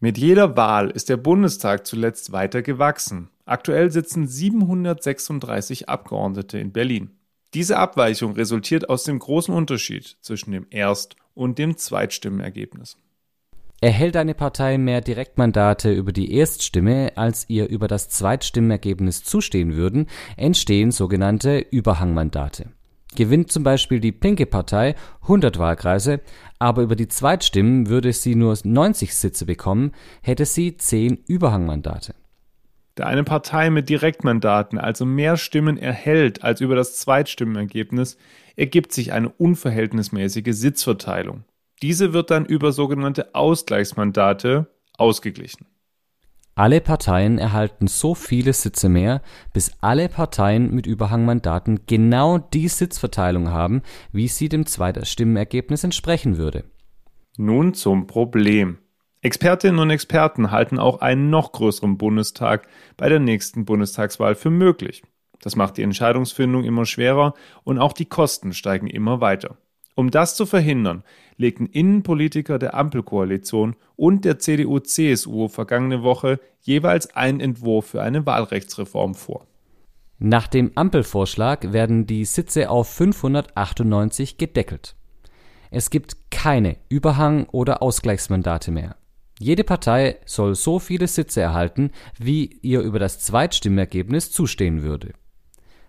Mit 0.00 0.16
jeder 0.16 0.56
Wahl 0.56 0.90
ist 0.90 1.10
der 1.10 1.16
Bundestag 1.18 1.86
zuletzt 1.86 2.32
weiter 2.32 2.62
gewachsen. 2.62 3.28
Aktuell 3.44 3.90
sitzen 3.90 4.26
736 4.26 5.90
Abgeordnete 5.90 6.58
in 6.58 6.72
Berlin. 6.72 7.17
Diese 7.54 7.78
Abweichung 7.78 8.32
resultiert 8.32 8.90
aus 8.90 9.04
dem 9.04 9.18
großen 9.18 9.54
Unterschied 9.54 10.18
zwischen 10.20 10.52
dem 10.52 10.66
Erst- 10.70 11.16
und 11.34 11.58
dem 11.58 11.76
Zweitstimmenergebnis. 11.78 12.98
Erhält 13.80 14.16
eine 14.16 14.34
Partei 14.34 14.76
mehr 14.76 15.00
Direktmandate 15.00 15.92
über 15.92 16.12
die 16.12 16.34
Erststimme, 16.34 17.12
als 17.16 17.48
ihr 17.48 17.68
über 17.68 17.86
das 17.86 18.08
Zweitstimmenergebnis 18.08 19.22
zustehen 19.22 19.76
würden, 19.76 20.08
entstehen 20.36 20.90
sogenannte 20.90 21.58
Überhangmandate. 21.58 22.70
Gewinnt 23.14 23.50
zum 23.50 23.62
Beispiel 23.62 24.00
die 24.00 24.12
Pinke 24.12 24.46
Partei 24.46 24.94
100 25.22 25.58
Wahlkreise, 25.58 26.20
aber 26.58 26.82
über 26.82 26.96
die 26.96 27.08
Zweitstimmen 27.08 27.88
würde 27.88 28.12
sie 28.12 28.34
nur 28.34 28.58
90 28.62 29.14
Sitze 29.14 29.46
bekommen, 29.46 29.92
hätte 30.22 30.44
sie 30.44 30.76
10 30.76 31.16
Überhangmandate. 31.26 32.14
Da 32.98 33.06
eine 33.06 33.22
Partei 33.22 33.70
mit 33.70 33.88
Direktmandaten 33.88 34.76
also 34.76 35.06
mehr 35.06 35.36
Stimmen 35.36 35.78
erhält 35.78 36.42
als 36.42 36.60
über 36.60 36.74
das 36.74 36.96
Zweitstimmenergebnis, 36.96 38.16
ergibt 38.56 38.92
sich 38.92 39.12
eine 39.12 39.28
unverhältnismäßige 39.28 40.48
Sitzverteilung. 40.48 41.44
Diese 41.80 42.12
wird 42.12 42.32
dann 42.32 42.44
über 42.44 42.72
sogenannte 42.72 43.36
Ausgleichsmandate 43.36 44.66
ausgeglichen. 44.96 45.66
Alle 46.56 46.80
Parteien 46.80 47.38
erhalten 47.38 47.86
so 47.86 48.16
viele 48.16 48.52
Sitze 48.52 48.88
mehr, 48.88 49.22
bis 49.52 49.70
alle 49.80 50.08
Parteien 50.08 50.74
mit 50.74 50.88
Überhangmandaten 50.88 51.86
genau 51.86 52.38
die 52.38 52.66
Sitzverteilung 52.66 53.50
haben, 53.50 53.82
wie 54.10 54.26
sie 54.26 54.48
dem 54.48 54.66
Zweitstimmenergebnis 54.66 55.84
entsprechen 55.84 56.36
würde. 56.36 56.64
Nun 57.36 57.74
zum 57.74 58.08
Problem. 58.08 58.78
Expertinnen 59.20 59.80
und 59.80 59.90
Experten 59.90 60.50
halten 60.52 60.78
auch 60.78 61.00
einen 61.00 61.28
noch 61.30 61.52
größeren 61.52 61.98
Bundestag 61.98 62.68
bei 62.96 63.08
der 63.08 63.18
nächsten 63.18 63.64
Bundestagswahl 63.64 64.36
für 64.36 64.50
möglich. 64.50 65.02
Das 65.40 65.56
macht 65.56 65.76
die 65.76 65.82
Entscheidungsfindung 65.82 66.64
immer 66.64 66.86
schwerer 66.86 67.34
und 67.64 67.78
auch 67.78 67.92
die 67.92 68.06
Kosten 68.06 68.52
steigen 68.52 68.86
immer 68.86 69.20
weiter. 69.20 69.56
Um 69.96 70.12
das 70.12 70.36
zu 70.36 70.46
verhindern, 70.46 71.02
legten 71.36 71.66
Innenpolitiker 71.66 72.60
der 72.60 72.74
Ampelkoalition 72.74 73.74
und 73.96 74.24
der 74.24 74.38
CDU-CSU 74.38 75.48
vergangene 75.48 76.04
Woche 76.04 76.38
jeweils 76.60 77.16
einen 77.16 77.40
Entwurf 77.40 77.86
für 77.86 78.02
eine 78.02 78.24
Wahlrechtsreform 78.24 79.16
vor. 79.16 79.48
Nach 80.20 80.46
dem 80.46 80.70
Ampelvorschlag 80.76 81.72
werden 81.72 82.06
die 82.06 82.24
Sitze 82.24 82.70
auf 82.70 82.88
598 82.88 84.38
gedeckelt. 84.38 84.94
Es 85.72 85.90
gibt 85.90 86.30
keine 86.30 86.76
Überhang- 86.88 87.46
oder 87.50 87.82
Ausgleichsmandate 87.82 88.70
mehr. 88.70 88.96
Jede 89.38 89.62
Partei 89.62 90.18
soll 90.26 90.54
so 90.54 90.78
viele 90.78 91.06
Sitze 91.06 91.40
erhalten, 91.40 91.92
wie 92.18 92.58
ihr 92.62 92.80
über 92.80 92.98
das 92.98 93.20
Zweitstimmergebnis 93.20 94.32
zustehen 94.32 94.82
würde. 94.82 95.12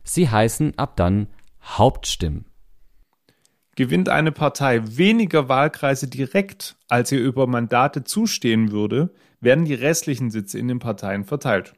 Sie 0.03 0.29
heißen 0.29 0.77
ab 0.77 0.95
dann 0.95 1.27
Hauptstimmen. 1.63 2.45
Gewinnt 3.75 4.09
eine 4.09 4.31
Partei 4.31 4.81
weniger 4.97 5.49
Wahlkreise 5.49 6.07
direkt, 6.07 6.75
als 6.89 7.11
ihr 7.11 7.21
über 7.21 7.47
Mandate 7.47 8.03
zustehen 8.03 8.71
würde, 8.71 9.13
werden 9.39 9.65
die 9.65 9.73
restlichen 9.73 10.31
Sitze 10.31 10.59
in 10.59 10.67
den 10.67 10.79
Parteien 10.79 11.23
verteilt. 11.23 11.73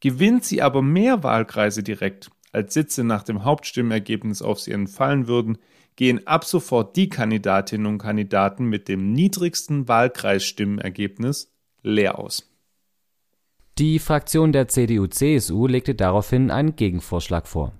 Gewinnt 0.00 0.44
sie 0.44 0.60
aber 0.60 0.82
mehr 0.82 1.22
Wahlkreise 1.22 1.82
direkt, 1.82 2.30
als 2.52 2.74
Sitze 2.74 3.04
nach 3.04 3.22
dem 3.22 3.44
Hauptstimmergebnis 3.44 4.42
auf 4.42 4.58
sie 4.58 4.72
entfallen 4.72 5.28
würden, 5.28 5.58
gehen 5.96 6.26
ab 6.26 6.44
sofort 6.44 6.96
die 6.96 7.08
Kandidatinnen 7.08 7.86
und 7.86 7.98
Kandidaten 7.98 8.64
mit 8.64 8.88
dem 8.88 9.12
niedrigsten 9.12 9.88
Wahlkreisstimmenergebnis 9.88 11.52
leer 11.82 12.18
aus. 12.18 12.50
Die 13.78 13.98
Fraktion 13.98 14.52
der 14.52 14.68
CDU-CSU 14.68 15.66
legte 15.66 15.94
daraufhin 15.94 16.50
einen 16.50 16.76
Gegenvorschlag 16.76 17.46
vor. 17.46 17.72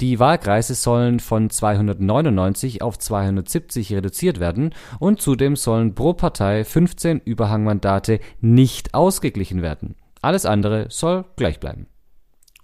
Die 0.00 0.18
Wahlkreise 0.18 0.74
sollen 0.74 1.20
von 1.20 1.50
299 1.50 2.80
auf 2.80 2.98
270 2.98 3.92
reduziert 3.92 4.40
werden 4.40 4.74
und 4.98 5.20
zudem 5.20 5.56
sollen 5.56 5.94
pro 5.94 6.14
Partei 6.14 6.64
15 6.64 7.20
Überhangmandate 7.20 8.20
nicht 8.40 8.94
ausgeglichen 8.94 9.60
werden. 9.60 9.96
Alles 10.22 10.46
andere 10.46 10.86
soll 10.88 11.26
gleich 11.36 11.60
bleiben. 11.60 11.86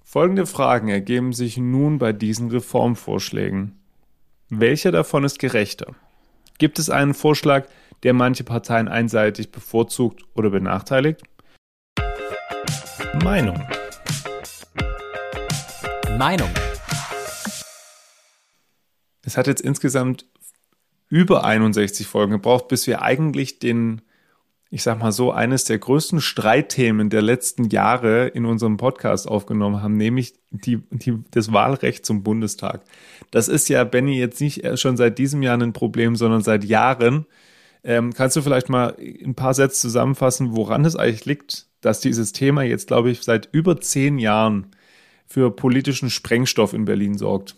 Folgende 0.03 0.47
Fragen 0.47 0.89
ergeben 0.89 1.33
sich 1.33 1.59
nun 1.59 1.99
bei 1.99 2.13
diesen 2.15 2.51
Reformvorschlägen. 2.51 3.76
Welcher 4.49 4.93
davon 4.93 5.25
ist 5.25 5.41
gerechter? 5.41 5.97
Gibt 6.59 6.79
es 6.79 6.89
einen 6.89 7.15
Vorschlag, 7.15 7.67
der 8.05 8.13
manche 8.13 8.45
Parteien 8.45 8.87
einseitig 8.87 9.51
bevorzugt 9.51 10.23
oder 10.35 10.51
benachteiligt? 10.51 11.21
Meinung. 13.25 13.61
Meinung. 16.17 16.49
Es 19.23 19.37
hat 19.37 19.49
jetzt 19.49 19.63
insgesamt 19.63 20.27
über 21.09 21.43
61 21.43 22.07
Folgen 22.07 22.31
gebraucht, 22.31 22.69
bis 22.69 22.87
wir 22.87 23.03
eigentlich 23.03 23.59
den, 23.59 24.03
ich 24.71 24.83
sag 24.83 24.99
mal 24.99 25.13
so, 25.13 25.33
eines 25.33 25.65
der 25.65 25.79
größten 25.79 26.21
Streitthemen 26.21 27.09
der 27.09 27.23
letzten 27.23 27.69
Jahre 27.69 28.27
in 28.29 28.45
unserem 28.45 28.77
Podcast 28.77 29.29
aufgenommen 29.29 29.83
haben, 29.83 29.97
nämlich 29.97 30.35
die, 30.51 30.83
die, 30.91 31.23
das 31.31 31.53
Wahlrecht 31.53 32.05
zum 32.05 32.23
Bundestag. 32.23 32.83
Das 33.31 33.49
ist 33.49 33.69
ja, 33.69 33.85
Benny, 33.85 34.19
jetzt 34.19 34.41
nicht 34.41 34.79
schon 34.79 34.97
seit 34.97 35.19
diesem 35.19 35.43
Jahr 35.43 35.61
ein 35.61 35.73
Problem, 35.73 36.17
sondern 36.17 36.43
seit 36.43 36.65
Jahren. 36.65 37.27
Ähm, 37.85 38.13
kannst 38.13 38.35
du 38.35 38.43
vielleicht 38.43 38.69
mal 38.69 38.97
ein 38.99 39.37
paar 39.37 39.55
Sätze 39.55 39.81
zusammenfassen, 39.83 40.57
woran 40.57 40.85
es 40.85 40.97
eigentlich 40.97 41.25
liegt, 41.25 41.67
dass 41.81 42.01
dieses 42.01 42.33
Thema 42.33 42.63
jetzt, 42.63 42.89
glaube 42.89 43.11
ich, 43.11 43.23
seit 43.23 43.49
über 43.53 43.81
zehn 43.81 44.19
Jahren 44.19 44.73
für 45.27 45.55
politischen 45.55 46.11
Sprengstoff 46.11 46.73
in 46.73 46.85
Berlin 46.85 47.17
sorgt? 47.17 47.55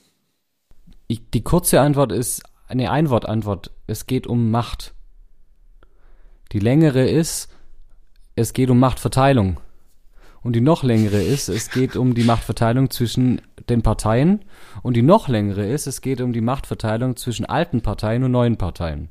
Ich, 1.06 1.30
die 1.30 1.42
kurze 1.42 1.80
Antwort 1.80 2.12
ist 2.12 2.42
eine 2.66 2.90
Einwortantwort. 2.90 3.70
Es 3.86 4.06
geht 4.06 4.26
um 4.26 4.50
Macht. 4.50 4.94
Die 6.52 6.58
längere 6.58 7.08
ist, 7.08 7.48
es 8.34 8.52
geht 8.52 8.70
um 8.70 8.78
Machtverteilung. 8.78 9.60
Und 10.40 10.54
die 10.54 10.60
noch 10.60 10.82
längere 10.82 11.20
ist, 11.20 11.48
es 11.48 11.70
geht 11.70 11.96
um 11.96 12.14
die 12.14 12.22
Machtverteilung 12.22 12.90
zwischen 12.90 13.42
den 13.68 13.82
Parteien. 13.82 14.44
Und 14.82 14.94
die 14.94 15.02
noch 15.02 15.28
längere 15.28 15.66
ist, 15.66 15.86
es 15.86 16.00
geht 16.00 16.20
um 16.20 16.32
die 16.32 16.40
Machtverteilung 16.40 17.16
zwischen 17.16 17.44
alten 17.44 17.82
Parteien 17.82 18.24
und 18.24 18.30
neuen 18.30 18.56
Parteien. 18.56 19.10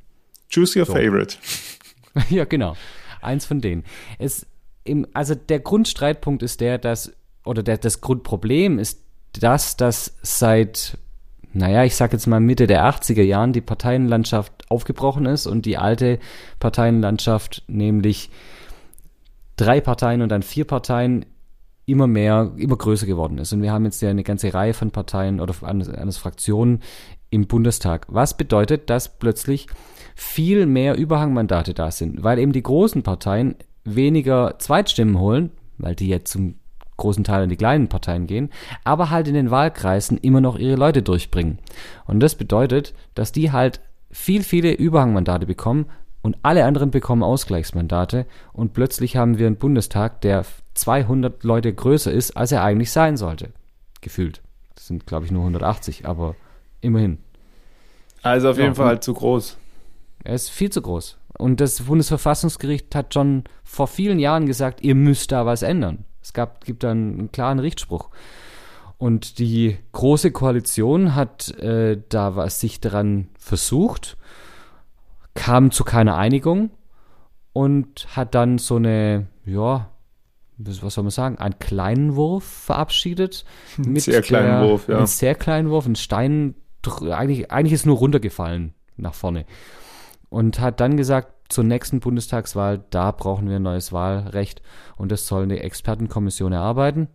Choose 0.50 0.80
your 0.80 0.86
so. 0.86 0.94
favorite. 0.94 1.38
ja, 2.30 2.46
genau. 2.46 2.76
Eins 3.22 3.46
von 3.46 3.62
denen. 3.62 3.84
Es, 4.18 4.48
im, 4.84 5.06
also 5.14 5.36
der 5.36 5.60
Grundstreitpunkt 5.60 6.42
ist 6.42 6.62
der, 6.62 6.78
dass, 6.78 7.12
oder 7.44 7.62
der, 7.62 7.78
das 7.78 8.02
Grundproblem 8.02 8.80
ist 8.80 9.02
das, 9.34 9.76
dass 9.78 10.18
seit 10.22 10.98
naja, 11.54 11.84
ich 11.84 11.96
sag 11.96 12.14
jetzt 12.14 12.28
mal 12.28 12.40
Mitte 12.40 12.68
der 12.68 12.86
80er 12.86 13.24
Jahren 13.24 13.54
die 13.54 13.62
Parteienlandschaft 13.62 14.70
aufgebrochen 14.70 15.26
ist 15.26 15.48
und 15.48 15.66
die 15.66 15.78
alte 15.78 16.20
Parteienlandschaft, 16.60 17.64
nämlich 17.68 18.30
drei 19.56 19.82
Parteien 19.82 20.22
und 20.22 20.30
dann 20.30 20.44
vier 20.44 20.66
Parteien, 20.66 21.26
immer 21.86 22.06
mehr, 22.06 22.52
immer 22.58 22.76
größer 22.76 23.06
geworden 23.06 23.38
ist. 23.38 23.54
Und 23.54 23.62
wir 23.62 23.72
haben 23.72 23.86
jetzt 23.86 24.02
ja 24.02 24.10
eine 24.10 24.24
ganze 24.24 24.54
Reihe 24.54 24.74
von 24.74 24.92
Parteien 24.92 25.40
oder 25.40 25.56
eines 25.64 26.18
Fraktionen 26.18 26.82
im 27.30 27.48
Bundestag. 27.48 28.06
Was 28.10 28.36
bedeutet, 28.36 28.90
dass 28.90 29.18
plötzlich 29.18 29.68
viel 30.16 30.66
mehr 30.66 30.98
Überhangmandate 30.98 31.74
da 31.74 31.92
sind, 31.92 32.24
weil 32.24 32.40
eben 32.40 32.52
die 32.52 32.64
großen 32.64 33.04
Parteien 33.04 33.56
weniger 33.86 34.60
Zweitstimmen 34.60 35.18
holen, 35.18 35.52
weil 35.78 35.96
die 35.96 36.10
jetzt 36.10 36.32
zum 36.32 36.56
großen 36.98 37.24
Teil 37.24 37.44
an 37.44 37.50
die 37.50 37.58
kleinen 37.58 37.88
Parteien 37.88 38.28
gehen, 38.28 38.50
aber 38.84 39.10
halt 39.10 39.28
in 39.28 39.34
den 39.34 39.52
Wahlkreisen 39.52 40.18
immer 40.18 40.42
noch 40.42 40.58
ihre 40.58 40.76
Leute 40.76 41.02
durchbringen. 41.02 41.60
Und 42.06 42.20
das 42.20 42.36
bedeutet, 42.36 42.94
dass 43.16 43.32
die 43.32 43.52
halt 43.52 43.80
viel, 44.12 44.44
viele 44.44 44.74
Überhangmandate 44.74 45.46
bekommen 45.46 45.86
und 46.22 46.38
alle 46.44 46.66
anderen 46.66 46.92
bekommen 46.92 47.24
Ausgleichsmandate 47.24 48.26
und 48.52 48.74
plötzlich 48.74 49.16
haben 49.16 49.38
wir 49.38 49.48
einen 49.48 49.58
Bundestag, 49.58 50.22
der 50.22 50.46
200 50.74 51.44
Leute 51.44 51.74
größer 51.74 52.12
ist, 52.12 52.36
als 52.36 52.52
er 52.52 52.64
eigentlich 52.64 52.92
sein 52.92 53.18
sollte. 53.18 53.52
Gefühlt. 54.02 54.42
Das 54.76 54.88
sind, 54.88 55.08
glaube 55.08 55.26
ich, 55.26 55.32
nur 55.32 55.42
180, 55.42 56.08
aber 56.08 56.36
immerhin. 56.82 57.20
Also 58.22 58.50
auf 58.50 58.58
jeden 58.58 58.76
Fall 58.76 58.88
halt 58.88 59.04
zu 59.04 59.14
groß. 59.14 59.58
Er 60.24 60.36
ist 60.36 60.50
viel 60.50 60.70
zu 60.70 60.82
groß. 60.82 61.18
Und 61.38 61.62
das 61.62 61.82
Bundesverfassungsgericht 61.84 62.94
hat 62.96 63.14
schon 63.14 63.44
vor 63.64 63.88
vielen 63.88 64.20
Jahren 64.20 64.48
gesagt, 64.48 64.82
ihr 64.82 64.96
müsst 64.96 65.32
da 65.32 65.46
was 65.46 65.62
ändern. 65.62 66.06
Es 66.28 66.34
gab, 66.34 66.66
gibt 66.66 66.84
dann 66.84 67.14
einen 67.14 67.32
klaren 67.32 67.60
Richtspruch. 67.60 68.10
Und 68.98 69.40
die 69.40 69.78
Große 69.94 70.32
Koalition 70.32 71.16
hat 71.16 71.58
äh, 71.60 72.02
da 72.10 72.36
was 72.36 72.60
sich 72.60 72.82
daran 72.82 73.30
versucht, 73.40 74.18
kam 75.36 75.72
zu 75.72 75.86
keiner 75.86 76.18
Einigung 76.18 76.72
und 77.54 78.08
hat 78.14 78.36
dann 78.36 78.58
so 78.58 78.76
eine, 78.76 79.28
ja, 79.46 79.90
was 80.58 80.94
soll 80.96 81.06
man 81.06 81.12
sagen, 81.12 81.38
einen 81.38 81.60
kleinen 81.60 82.18
Wurf 82.18 82.44
verabschiedet. 82.44 83.46
Mit 83.78 84.02
sehr 84.02 84.22
kleinen 84.22 84.60
der, 84.60 84.70
Wurf, 84.70 84.90
ja. 84.90 84.98
Einen 84.98 85.08
sehr 85.08 85.34
kleinen 85.34 85.70
Wurf, 85.70 85.86
ein 85.86 85.96
Stein, 85.96 86.56
eigentlich, 87.10 87.52
eigentlich 87.52 87.74
ist 87.74 87.86
nur 87.86 87.96
runtergefallen 87.96 88.74
nach 88.98 89.14
vorne. 89.14 89.46
Und 90.28 90.60
hat 90.60 90.82
dann 90.82 90.98
gesagt, 90.98 91.32
zur 91.50 91.64
nächsten 91.64 92.00
Bundestagswahl, 92.00 92.84
da 92.90 93.12
brauchen 93.12 93.50
wir 93.50 93.58
ein 93.58 93.64
neues 93.64 93.92
Wahlrecht 93.94 94.62
und 94.98 95.12
das 95.12 95.28
soll 95.28 95.44
eine 95.44 95.62
Expertenkommission 95.62 96.54
erarbeiten. 96.54 97.08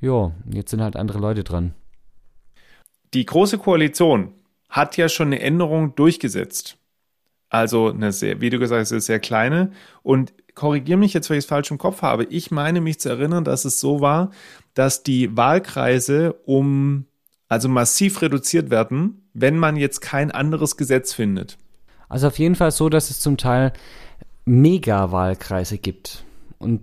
Ja, 0.00 0.32
jetzt 0.50 0.70
sind 0.70 0.82
halt 0.82 0.96
andere 0.96 1.18
Leute 1.18 1.44
dran. 1.44 1.74
Die 3.12 3.26
Große 3.26 3.58
Koalition 3.58 4.32
hat 4.68 4.96
ja 4.96 5.08
schon 5.08 5.28
eine 5.28 5.40
Änderung 5.40 5.94
durchgesetzt. 5.94 6.78
Also 7.48 7.88
eine 7.88 8.12
sehr, 8.12 8.40
wie 8.40 8.50
du 8.50 8.58
gesagt 8.58 8.80
hast, 8.80 8.92
eine 8.92 9.00
sehr 9.00 9.18
kleine. 9.18 9.72
Und 10.02 10.32
korrigiere 10.54 10.98
mich 10.98 11.12
jetzt, 11.12 11.28
wenn 11.28 11.36
ich 11.36 11.44
es 11.44 11.48
falsch 11.48 11.70
im 11.70 11.78
Kopf 11.78 12.02
habe. 12.02 12.24
Ich 12.24 12.50
meine 12.52 12.80
mich 12.80 13.00
zu 13.00 13.08
erinnern, 13.08 13.44
dass 13.44 13.64
es 13.64 13.80
so 13.80 14.00
war, 14.00 14.30
dass 14.74 15.02
die 15.02 15.36
Wahlkreise 15.36 16.34
um 16.44 17.06
also 17.48 17.68
massiv 17.68 18.22
reduziert 18.22 18.70
werden, 18.70 19.28
wenn 19.34 19.58
man 19.58 19.76
jetzt 19.76 20.00
kein 20.00 20.30
anderes 20.30 20.76
Gesetz 20.76 21.12
findet. 21.12 21.58
Also 22.10 22.26
auf 22.26 22.38
jeden 22.38 22.56
Fall 22.56 22.72
so, 22.72 22.90
dass 22.90 23.08
es 23.08 23.20
zum 23.20 23.38
Teil 23.38 23.72
Mega-Wahlkreise 24.44 25.78
gibt. 25.78 26.24
Und 26.58 26.82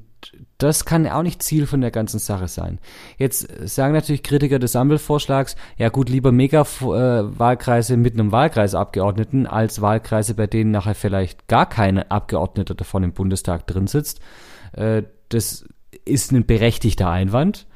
das 0.57 0.85
kann 0.85 1.07
auch 1.07 1.21
nicht 1.21 1.43
Ziel 1.43 1.67
von 1.67 1.81
der 1.81 1.91
ganzen 1.91 2.19
Sache 2.19 2.47
sein. 2.47 2.79
Jetzt 3.17 3.47
sagen 3.69 3.93
natürlich 3.93 4.23
Kritiker 4.23 4.57
des 4.57 4.75
Ampelvorschlags, 4.75 5.55
ja 5.77 5.89
gut, 5.89 6.09
lieber 6.09 6.31
Mega-Wahlkreise 6.31 7.97
mit 7.97 8.13
einem 8.13 8.31
Wahlkreisabgeordneten 8.31 9.45
als 9.45 9.81
Wahlkreise, 9.81 10.33
bei 10.33 10.47
denen 10.47 10.71
nachher 10.71 10.95
vielleicht 10.95 11.47
gar 11.47 11.69
kein 11.69 11.99
Abgeordneter 11.99 12.73
davon 12.73 13.03
im 13.03 13.13
Bundestag 13.13 13.67
drin 13.67 13.85
sitzt. 13.85 14.19
Äh, 14.73 15.03
das 15.29 15.65
ist 16.05 16.31
ein 16.31 16.45
berechtigter 16.45 17.09
Einwand. 17.09 17.67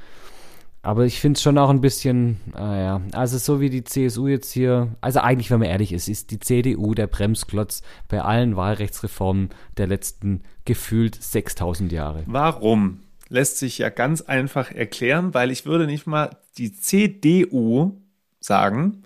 Aber 0.84 1.06
ich 1.06 1.20
finde 1.20 1.38
es 1.38 1.44
schon 1.44 1.60
auch 1.60 1.70
ein 1.70 1.82
bisschen, 1.82 2.38
naja, 2.54 3.02
ah 3.12 3.18
also 3.18 3.38
so 3.38 3.62
wie 3.62 3.70
die 3.70 3.84
CSU 3.84 4.28
jetzt 4.28 4.52
hier, 4.52 4.96
also 5.00 5.20
eigentlich, 5.20 5.52
wenn 5.52 5.60
man 5.60 5.70
ehrlich 5.70 5.94
ist, 5.94 6.08
ist 6.08 6.32
die 6.32 6.40
CDU 6.40 6.96
der 6.96 7.06
Bremsklotz 7.06 7.84
bei 8.08 8.22
allen 8.22 8.56
Wahlrechtsreformen 8.56 9.50
der 9.78 9.88
letzten 9.88 10.42
gefühlt 10.66 11.22
6000 11.22 11.92
Jahre. 11.92 12.24
Warum? 12.26 13.02
Lässt 13.30 13.60
sich 13.60 13.78
ja 13.78 13.90
ganz 13.90 14.22
einfach 14.22 14.72
erklären, 14.72 15.34
weil 15.34 15.52
ich 15.52 15.66
würde 15.66 15.86
nicht 15.86 16.08
mal 16.08 16.32
die 16.58 16.74
CDU 16.74 18.02
sagen, 18.40 19.04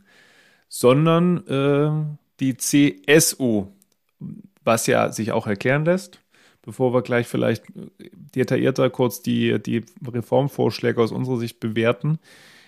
sondern 0.69 1.45
äh, 1.47 2.15
die 2.39 2.55
CSU, 2.55 3.67
was 4.63 4.87
ja 4.87 5.11
sich 5.11 5.33
auch 5.33 5.45
erklären 5.45 5.83
lässt 5.83 6.21
bevor 6.65 6.93
wir 6.93 7.01
gleich 7.01 7.27
vielleicht 7.27 7.63
detaillierter 8.35 8.89
kurz 8.89 9.21
die, 9.21 9.61
die 9.61 9.85
Reformvorschläge 10.05 11.01
aus 11.01 11.11
unserer 11.11 11.37
Sicht 11.37 11.59
bewerten. 11.59 12.19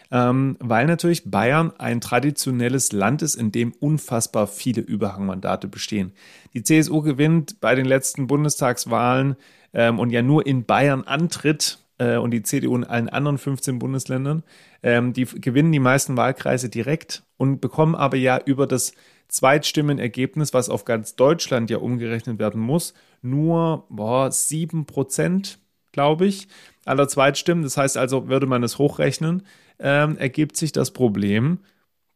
Ähm, 0.10 0.56
weil 0.60 0.86
natürlich 0.86 1.30
Bayern 1.30 1.74
ein 1.80 2.00
traditionelles 2.00 2.94
Land 2.94 3.22
ist, 3.22 3.36
in 3.36 3.52
dem 3.52 3.74
unfassbar 3.74 4.48
viele 4.48 4.82
Überhangmandate 4.82 5.68
bestehen. 5.68 6.14
Die 6.54 6.64
CSU 6.64 7.02
gewinnt 7.02 7.60
bei 7.60 7.76
den 7.76 7.86
letzten 7.86 8.28
Bundestagswahlen 8.28 9.36
ähm, 9.74 10.00
und 10.00 10.12
ja 10.12 10.22
nur 10.22 10.48
in 10.48 10.64
Bayern 10.64 11.04
antritt 11.04 11.80
äh, 11.98 12.16
und 12.16 12.32
die 12.32 12.44
CDU 12.44 12.76
in 12.78 12.86
allen 12.86 13.10
anderen 13.10 13.38
15 13.38 13.80
Bundesländern. 13.80 14.44
Ähm, 14.82 15.12
die 15.12 15.26
gewinnen 15.26 15.74
die 15.74 15.80
meisten 15.80 16.16
Wahlkreise 16.16 16.70
direkt 16.70 17.24
und 17.36 17.60
bekommen 17.60 17.96
aber 17.96 18.16
ja 18.16 18.40
über 18.46 18.66
das 18.66 18.94
Zweitstimmenergebnis, 19.28 20.54
was 20.54 20.70
auf 20.70 20.86
ganz 20.86 21.16
Deutschland 21.16 21.70
ja 21.70 21.78
umgerechnet 21.80 22.40
werden 22.40 22.62
muss, 22.62 22.94
nur 23.22 23.86
boah, 23.90 24.28
7%, 24.30 25.58
glaube 25.92 26.26
ich, 26.26 26.48
aller 26.86 27.08
Zweitstimmen. 27.08 27.64
Das 27.64 27.78
heißt 27.78 27.98
also, 27.98 28.28
würde 28.28 28.48
man 28.48 28.64
es 28.64 28.78
hochrechnen, 28.78 29.44
ähm, 29.80 30.18
ergibt 30.18 30.58
sich 30.58 30.72
das 30.72 30.92
Problem, 30.92 31.60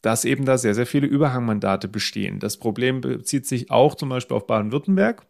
dass 0.02 0.26
eben 0.26 0.46
da 0.46 0.58
sehr, 0.58 0.74
sehr 0.74 0.88
viele 0.88 1.08
Überhangmandate 1.08 1.88
bestehen. 1.88 2.40
Das 2.40 2.58
Problem 2.58 3.02
bezieht 3.02 3.46
sich 3.46 3.70
auch 3.70 3.96
zum 3.96 4.10
Beispiel 4.10 4.36
auf 4.36 4.48
Baden-Württemberg, 4.48 5.26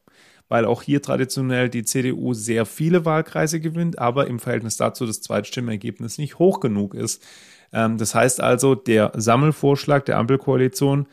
weil 0.47 0.65
auch 0.65 0.81
hier 0.81 1.01
traditionell 1.01 1.69
die 1.69 1.83
CDU 1.83 2.33
sehr 2.33 2.65
viele 2.65 3.05
Wahlkreise 3.05 3.59
gewinnt, 3.59 3.99
aber 3.99 4.27
im 4.27 4.39
Verhältnis 4.39 4.77
dazu 4.77 5.05
das 5.05 5.21
Zweitstimmenergebnis 5.21 6.17
nicht 6.17 6.39
hoch 6.39 6.59
genug 6.59 6.93
ist. 6.93 7.25
Ähm, 7.73 7.97
das 7.97 8.15
heißt 8.15 8.41
also, 8.41 8.75
der 8.75 9.11
Sammelvorschlag 9.15 10.05
der 10.05 10.17
Ampelkoalition 10.17 11.07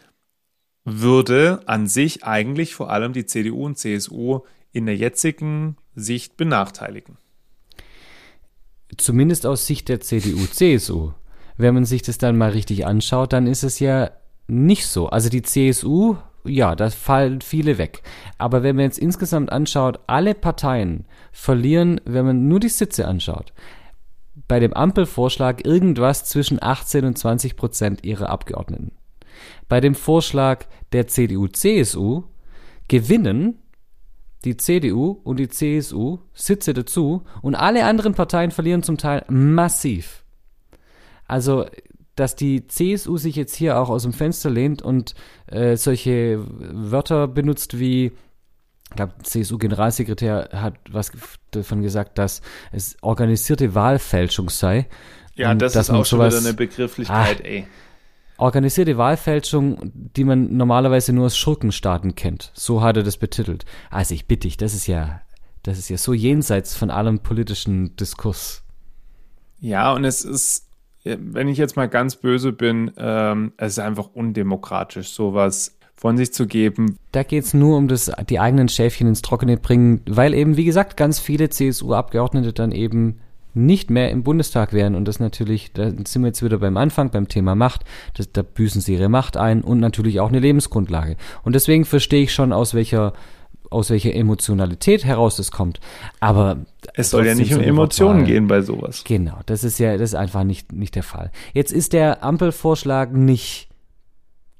würde 0.88 1.60
an 1.66 1.86
sich 1.86 2.24
eigentlich 2.24 2.74
vor 2.74 2.90
allem 2.90 3.12
die 3.12 3.26
CDU 3.26 3.64
und 3.64 3.78
CSU 3.78 4.40
in 4.72 4.86
der 4.86 4.96
jetzigen 4.96 5.76
Sicht 5.94 6.36
benachteiligen. 6.36 7.16
Zumindest 8.96 9.46
aus 9.46 9.66
Sicht 9.66 9.88
der 9.88 10.00
CDU, 10.00 10.46
CSU. 10.46 11.12
Wenn 11.56 11.74
man 11.74 11.84
sich 11.84 12.02
das 12.02 12.18
dann 12.18 12.38
mal 12.38 12.50
richtig 12.50 12.86
anschaut, 12.86 13.32
dann 13.32 13.46
ist 13.46 13.62
es 13.62 13.80
ja 13.80 14.10
nicht 14.46 14.86
so. 14.86 15.08
Also 15.08 15.28
die 15.28 15.42
CSU, 15.42 16.16
ja, 16.44 16.74
da 16.74 16.88
fallen 16.90 17.40
viele 17.40 17.78
weg. 17.78 18.02
Aber 18.38 18.62
wenn 18.62 18.76
man 18.76 18.84
jetzt 18.84 18.98
insgesamt 18.98 19.52
anschaut, 19.52 20.00
alle 20.06 20.34
Parteien 20.34 21.04
verlieren, 21.32 22.00
wenn 22.04 22.24
man 22.24 22.48
nur 22.48 22.60
die 22.60 22.68
Sitze 22.68 23.06
anschaut, 23.06 23.52
bei 24.46 24.60
dem 24.60 24.72
Ampelvorschlag 24.72 25.66
irgendwas 25.66 26.24
zwischen 26.24 26.62
18 26.62 27.04
und 27.04 27.18
20 27.18 27.56
Prozent 27.56 28.04
ihrer 28.04 28.30
Abgeordneten. 28.30 28.92
Bei 29.68 29.80
dem 29.80 29.94
Vorschlag 29.94 30.66
der 30.92 31.06
CDU-CSU 31.06 32.24
gewinnen 32.88 33.58
die 34.44 34.56
CDU 34.56 35.20
und 35.24 35.38
die 35.38 35.48
CSU 35.48 36.18
Sitze 36.32 36.72
dazu 36.72 37.24
und 37.42 37.54
alle 37.54 37.84
anderen 37.84 38.14
Parteien 38.14 38.50
verlieren 38.50 38.82
zum 38.82 38.96
Teil 38.96 39.24
massiv. 39.28 40.24
Also, 41.26 41.66
dass 42.14 42.36
die 42.36 42.66
CSU 42.66 43.16
sich 43.16 43.36
jetzt 43.36 43.54
hier 43.54 43.78
auch 43.78 43.90
aus 43.90 44.02
dem 44.02 44.12
Fenster 44.12 44.50
lehnt 44.50 44.82
und 44.82 45.14
äh, 45.46 45.76
solche 45.76 46.44
Wörter 46.48 47.28
benutzt 47.28 47.78
wie 47.78 48.12
ich 48.90 48.96
glaube, 48.96 49.12
CSU-Generalsekretär 49.22 50.48
hat 50.52 50.74
was 50.90 51.12
davon 51.50 51.82
gesagt, 51.82 52.16
dass 52.16 52.40
es 52.72 52.96
organisierte 53.02 53.74
Wahlfälschung 53.74 54.48
sei. 54.48 54.86
Ja, 55.34 55.54
das 55.54 55.76
ist 55.76 55.90
auch 55.90 56.06
schon 56.06 56.20
wieder 56.20 56.38
eine 56.38 56.54
Begrifflichkeit, 56.54 57.40
ah, 57.42 57.46
ey. 57.46 57.66
Organisierte 58.38 58.96
Wahlfälschung, 58.96 59.90
die 59.92 60.24
man 60.24 60.56
normalerweise 60.56 61.12
nur 61.12 61.26
aus 61.26 61.36
Schurkenstaaten 61.36 62.14
kennt. 62.14 62.52
So 62.54 62.82
hat 62.82 62.96
er 62.96 63.02
das 63.02 63.16
betitelt. 63.16 63.64
Also 63.90 64.14
ich 64.14 64.26
bitte 64.26 64.46
dich, 64.46 64.56
das 64.56 64.74
ist 64.74 64.86
ja, 64.86 65.20
das 65.64 65.78
ist 65.78 65.88
ja 65.88 65.98
so 65.98 66.14
jenseits 66.14 66.76
von 66.76 66.90
allem 66.90 67.18
politischen 67.18 67.96
Diskurs. 67.96 68.62
Ja, 69.60 69.92
und 69.92 70.04
es 70.04 70.24
ist, 70.24 70.68
wenn 71.04 71.48
ich 71.48 71.58
jetzt 71.58 71.76
mal 71.76 71.88
ganz 71.88 72.14
böse 72.14 72.52
bin, 72.52 72.92
ähm, 72.96 73.52
es 73.56 73.72
ist 73.72 73.78
einfach 73.80 74.10
undemokratisch, 74.14 75.08
sowas 75.08 75.76
von 75.96 76.16
sich 76.16 76.32
zu 76.32 76.46
geben. 76.46 76.96
Da 77.10 77.24
geht 77.24 77.42
es 77.42 77.54
nur 77.54 77.76
um 77.76 77.88
das, 77.88 78.10
die 78.30 78.38
eigenen 78.38 78.68
Schäfchen 78.68 79.08
ins 79.08 79.20
Trockene 79.20 79.56
bringen, 79.56 80.00
weil 80.06 80.32
eben, 80.32 80.56
wie 80.56 80.64
gesagt, 80.64 80.96
ganz 80.96 81.18
viele 81.18 81.50
CSU-Abgeordnete 81.50 82.52
dann 82.52 82.70
eben 82.70 83.18
nicht 83.66 83.90
mehr 83.90 84.10
im 84.10 84.22
Bundestag 84.22 84.72
wären. 84.72 84.94
Und 84.94 85.06
das 85.06 85.20
natürlich, 85.20 85.72
da 85.72 85.90
sind 85.90 86.22
wir 86.22 86.28
jetzt 86.28 86.42
wieder 86.42 86.58
beim 86.58 86.76
Anfang, 86.76 87.10
beim 87.10 87.28
Thema 87.28 87.54
Macht. 87.54 87.84
Das, 88.14 88.32
da 88.32 88.42
büßen 88.42 88.80
sie 88.80 88.94
ihre 88.94 89.08
Macht 89.08 89.36
ein 89.36 89.62
und 89.62 89.80
natürlich 89.80 90.20
auch 90.20 90.28
eine 90.28 90.40
Lebensgrundlage. 90.40 91.16
Und 91.42 91.54
deswegen 91.54 91.84
verstehe 91.84 92.22
ich 92.22 92.32
schon, 92.32 92.52
aus 92.52 92.74
welcher 92.74 93.12
aus 93.70 93.90
welcher 93.90 94.14
Emotionalität 94.14 95.04
heraus 95.04 95.38
es 95.38 95.50
kommt. 95.50 95.78
Aber 96.20 96.58
es 96.94 97.10
soll 97.10 97.26
ja 97.26 97.34
nicht 97.34 97.54
um 97.54 97.60
Emotionen 97.60 98.24
gehen 98.24 98.46
bei 98.46 98.62
sowas. 98.62 99.04
Genau, 99.04 99.40
das 99.44 99.62
ist 99.62 99.78
ja, 99.78 99.98
das 99.98 100.10
ist 100.10 100.14
einfach 100.14 100.44
nicht, 100.44 100.72
nicht 100.72 100.94
der 100.94 101.02
Fall. 101.02 101.30
Jetzt 101.52 101.72
ist 101.72 101.92
der 101.92 102.24
Ampelvorschlag 102.24 103.12
nicht 103.12 103.68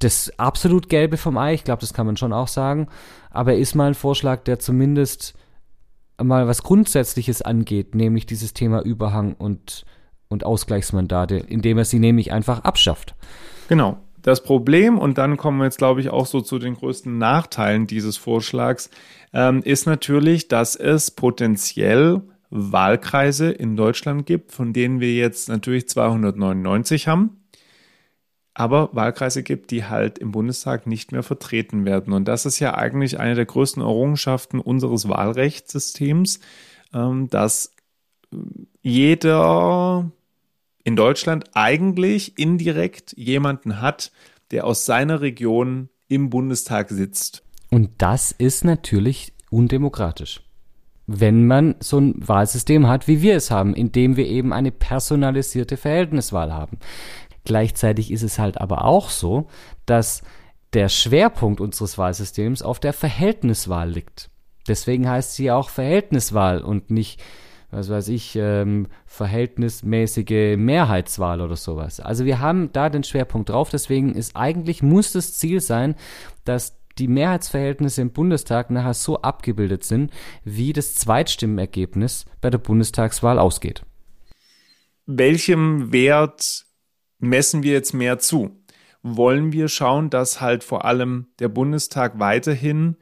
das 0.01 0.31
absolut 0.39 0.89
Gelbe 0.89 1.17
vom 1.17 1.39
Ei, 1.39 1.55
ich 1.55 1.65
glaube, 1.65 1.81
das 1.81 1.95
kann 1.95 2.07
man 2.07 2.17
schon 2.17 2.33
auch 2.33 2.49
sagen. 2.49 2.89
Aber 3.31 3.55
er 3.55 3.59
ist 3.59 3.75
mal 3.75 3.89
ein 3.89 3.95
Vorschlag, 3.95 4.45
der 4.45 4.59
zumindest 4.59 5.35
mal 6.23 6.47
was 6.47 6.63
Grundsätzliches 6.63 7.43
angeht, 7.43 7.95
nämlich 7.95 8.27
dieses 8.27 8.55
Thema 8.55 8.83
Überhang 8.83 9.35
und, 9.35 9.85
und 10.29 10.45
Ausgleichsmandate, 10.45 11.37
indem 11.37 11.79
er 11.79 11.85
sie 11.85 11.99
nämlich 11.99 12.33
einfach 12.33 12.61
abschafft. 12.61 13.15
Genau. 13.69 13.99
Das 14.23 14.43
Problem, 14.43 14.99
und 14.99 15.17
dann 15.17 15.37
kommen 15.37 15.59
wir 15.59 15.65
jetzt, 15.65 15.79
glaube 15.79 16.01
ich, 16.01 16.11
auch 16.11 16.27
so 16.27 16.41
zu 16.41 16.59
den 16.59 16.75
größten 16.75 17.17
Nachteilen 17.19 17.87
dieses 17.87 18.17
Vorschlags, 18.17 18.91
ähm, 19.33 19.63
ist 19.63 19.87
natürlich, 19.87 20.49
dass 20.49 20.75
es 20.75 21.13
potenziell 21.13 22.23
Wahlkreise 22.51 23.51
in 23.51 23.77
Deutschland 23.77 24.27
gibt, 24.27 24.53
von 24.53 24.73
denen 24.73 25.01
wir 25.01 25.15
jetzt 25.15 25.49
natürlich 25.49 25.89
299 25.89 27.07
haben 27.07 27.38
aber 28.59 28.91
Wahlkreise 28.93 29.45
gibt, 29.45 29.71
die 29.71 29.85
halt 29.85 30.19
im 30.19 30.33
Bundestag 30.33 30.89
nicht 30.89 31.13
mehr 31.13 31.23
vertreten 31.23 31.85
werden. 31.85 32.13
Und 32.13 32.27
das 32.27 32.45
ist 32.45 32.59
ja 32.59 32.75
eigentlich 32.75 33.21
eine 33.21 33.37
der 33.37 33.47
größten 33.47 33.81
Errungenschaften 33.81 34.59
unseres 34.59 35.09
Wahlrechtssystems, 35.09 36.41
ähm, 36.93 37.31
dass 37.31 37.73
jeder 38.83 40.11
in 40.83 40.97
Deutschland 40.97 41.45
eigentlich 41.55 42.37
indirekt 42.37 43.15
jemanden 43.17 43.81
hat, 43.81 44.11
der 44.51 44.65
aus 44.67 44.85
seiner 44.85 45.21
Region 45.21 45.89
im 46.09 46.29
Bundestag 46.29 46.91
sitzt. 46.91 47.45
Und 47.71 47.91
das 47.99 48.33
ist 48.33 48.65
natürlich 48.65 49.33
undemokratisch. 49.51 50.41
Wenn 51.07 51.47
man 51.47 51.77
so 51.79 51.99
ein 51.99 52.15
Wahlsystem 52.17 52.89
hat, 52.89 53.07
wie 53.07 53.23
wir 53.23 53.37
es 53.37 53.53
haben, 53.53 53.75
indem 53.75 54.17
wir 54.17 54.27
eben 54.27 54.53
eine 54.53 54.73
personalisierte 54.73 55.77
Verhältniswahl 55.77 56.53
haben. 56.53 56.79
Gleichzeitig 57.49 58.11
ist 58.11 58.23
es 58.23 58.39
halt 58.39 58.61
aber 58.61 58.85
auch 58.85 59.09
so, 59.09 59.47
dass 59.87 60.23
der 60.75 60.91
Schwerpunkt 60.91 61.63
unseres 61.63 61.97
Wahlsystems 61.97 62.61
auf 62.61 62.79
der 62.79 62.93
Verhältniswahl 62.93 63.89
liegt. 63.89 64.29
Deswegen 64.69 65.09
heißt 65.09 65.35
sie 65.35 65.51
auch 65.51 65.71
Verhältniswahl 65.71 66.61
und 66.61 66.91
nicht, 66.91 67.23
was 67.71 67.89
weiß 67.89 68.09
ich, 68.09 68.37
ähm, 68.37 68.89
verhältnismäßige 69.07 70.59
Mehrheitswahl 70.59 71.41
oder 71.41 71.57
sowas. 71.57 72.01
Also 72.01 72.27
wir 72.27 72.39
haben 72.39 72.71
da 72.75 72.91
den 72.91 73.03
Schwerpunkt 73.03 73.49
drauf. 73.49 73.71
Deswegen 73.71 74.15
ist 74.15 74.37
eigentlich 74.37 74.83
muss 74.83 75.13
das 75.13 75.33
Ziel 75.33 75.63
sein, 75.63 75.95
dass 76.45 76.77
die 76.99 77.09
Mehrheitsverhältnisse 77.09 78.03
im 78.03 78.11
Bundestag 78.11 78.69
nachher 78.69 78.93
so 78.93 79.23
abgebildet 79.23 79.85
sind, 79.85 80.13
wie 80.45 80.75
das 80.75 80.97
Zweitstimmenergebnis 80.97 82.27
bei 82.43 82.51
der 82.51 82.59
Bundestagswahl 82.59 83.39
ausgeht. 83.39 83.87
Welchem 85.07 85.95
Wert 85.95 86.68
messen 87.19 87.63
wir 87.63 87.73
jetzt 87.73 87.93
mehr 87.93 88.19
zu? 88.19 88.57
Wollen 89.03 89.53
wir 89.53 89.69
schauen, 89.69 90.11
dass 90.11 90.41
halt 90.41 90.65
vor 90.65 90.85
allem 90.85 91.27
der 91.39 91.49
Bundestag 91.49 92.19
weiterhin 92.19 92.97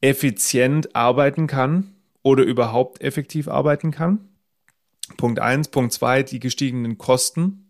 effizient 0.00 0.94
arbeiten 0.94 1.46
kann 1.46 1.94
oder 2.22 2.44
überhaupt 2.44 3.00
effektiv 3.02 3.48
arbeiten 3.48 3.90
kann? 3.90 4.28
Punkt 5.16 5.40
eins, 5.40 5.68
Punkt 5.68 5.92
zwei, 5.92 6.22
die 6.22 6.40
gestiegenen 6.40 6.98
Kosten. 6.98 7.62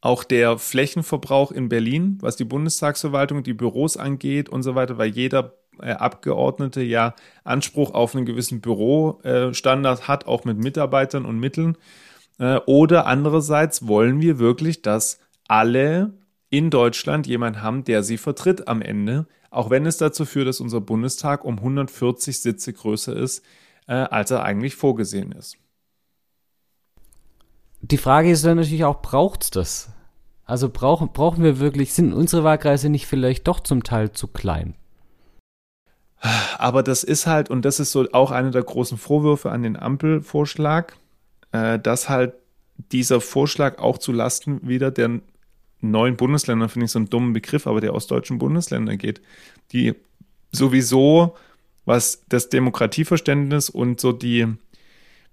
Auch 0.00 0.22
der 0.22 0.58
Flächenverbrauch 0.58 1.50
in 1.50 1.68
Berlin, 1.68 2.18
was 2.20 2.36
die 2.36 2.44
Bundestagsverwaltung, 2.44 3.42
die 3.42 3.54
Büros 3.54 3.96
angeht 3.96 4.48
und 4.48 4.62
so 4.62 4.74
weiter, 4.74 4.98
weil 4.98 5.08
jeder 5.08 5.54
äh, 5.80 5.92
Abgeordnete 5.92 6.82
ja 6.82 7.14
Anspruch 7.42 7.92
auf 7.92 8.14
einen 8.14 8.26
gewissen 8.26 8.60
Bürostandard 8.60 10.06
hat, 10.06 10.26
auch 10.26 10.44
mit 10.44 10.58
Mitarbeitern 10.58 11.24
und 11.24 11.38
Mitteln. 11.38 11.76
Äh, 12.38 12.56
oder 12.66 13.06
andererseits 13.06 13.86
wollen 13.86 14.20
wir 14.20 14.38
wirklich, 14.38 14.82
dass 14.82 15.20
alle 15.48 16.14
in 16.50 16.70
Deutschland 16.70 17.26
jemanden 17.26 17.62
haben, 17.62 17.84
der 17.84 18.02
sie 18.02 18.18
vertritt 18.18 18.68
am 18.68 18.82
Ende, 18.82 19.26
auch 19.50 19.70
wenn 19.70 19.86
es 19.86 19.98
dazu 19.98 20.24
führt, 20.24 20.48
dass 20.48 20.60
unser 20.60 20.80
Bundestag 20.80 21.44
um 21.44 21.58
140 21.58 22.40
Sitze 22.40 22.72
größer 22.72 23.14
ist, 23.14 23.44
äh, 23.86 23.94
als 23.94 24.30
er 24.30 24.44
eigentlich 24.44 24.74
vorgesehen 24.74 25.32
ist. 25.32 25.56
Die 27.80 27.98
Frage 27.98 28.30
ist 28.30 28.44
dann 28.44 28.56
natürlich 28.56 28.84
auch, 28.84 29.02
braucht 29.02 29.42
es 29.42 29.50
das? 29.50 29.88
Also 30.44 30.68
brauchen, 30.70 31.12
brauchen 31.12 31.42
wir 31.42 31.58
wirklich, 31.58 31.92
sind 31.92 32.12
unsere 32.12 32.44
Wahlkreise 32.44 32.88
nicht 32.88 33.06
vielleicht 33.06 33.46
doch 33.46 33.60
zum 33.60 33.82
Teil 33.82 34.12
zu 34.12 34.28
klein? 34.28 34.74
Aber 36.58 36.82
das 36.82 37.04
ist 37.04 37.26
halt, 37.26 37.50
und 37.50 37.64
das 37.64 37.80
ist 37.80 37.92
so 37.92 38.06
auch 38.12 38.30
einer 38.30 38.50
der 38.50 38.62
großen 38.62 38.96
Vorwürfe 38.96 39.50
an 39.50 39.62
den 39.62 39.76
Ampelvorschlag, 39.76 40.96
äh, 41.54 41.78
dass 41.78 42.08
halt 42.08 42.34
dieser 42.90 43.20
Vorschlag 43.20 43.78
auch 43.78 43.98
zu 43.98 44.10
Lasten 44.10 44.66
wieder 44.68 44.90
der 44.90 45.20
neuen 45.80 46.16
Bundesländer, 46.16 46.68
finde 46.68 46.86
ich 46.86 46.90
so 46.90 46.98
einen 46.98 47.08
dummen 47.10 47.32
Begriff, 47.32 47.68
aber 47.68 47.80
der 47.80 47.94
ostdeutschen 47.94 48.38
Bundesländer 48.38 48.96
geht, 48.96 49.20
die 49.70 49.94
sowieso, 50.50 51.36
was 51.84 52.24
das 52.28 52.48
Demokratieverständnis 52.48 53.70
und 53.70 54.00
so 54.00 54.10
die, 54.10 54.48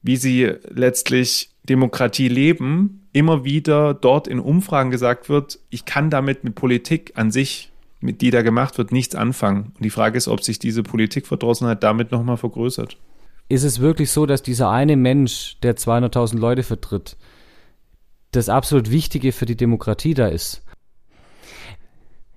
wie 0.03 0.15
sie 0.15 0.53
letztlich 0.69 1.49
Demokratie 1.63 2.27
leben, 2.27 3.07
immer 3.13 3.43
wieder 3.43 3.95
dort 3.95 4.27
in 4.27 4.39
Umfragen 4.39 4.91
gesagt 4.91 5.27
wird, 5.27 5.59
ich 5.71 5.85
kann 5.85 6.11
damit 6.11 6.43
mit 6.43 6.53
Politik 6.53 7.13
an 7.15 7.31
sich, 7.31 7.71
mit 7.99 8.21
die 8.21 8.29
da 8.29 8.43
gemacht 8.43 8.77
wird, 8.77 8.91
nichts 8.91 9.15
anfangen. 9.15 9.71
Und 9.75 9.83
die 9.83 9.89
Frage 9.89 10.17
ist, 10.17 10.27
ob 10.27 10.43
sich 10.43 10.59
diese 10.59 10.83
Politikverdrossenheit 10.83 11.81
damit 11.81 12.11
nochmal 12.11 12.37
vergrößert 12.37 12.97
ist 13.51 13.63
es 13.63 13.79
wirklich 13.79 14.11
so, 14.11 14.25
dass 14.25 14.41
dieser 14.41 14.69
eine 14.69 14.95
Mensch, 14.95 15.57
der 15.61 15.75
200.000 15.75 16.37
Leute 16.37 16.63
vertritt, 16.63 17.17
das 18.31 18.49
absolut 18.49 18.89
Wichtige 18.89 19.31
für 19.31 19.45
die 19.45 19.57
Demokratie 19.57 20.13
da 20.13 20.27
ist? 20.27 20.63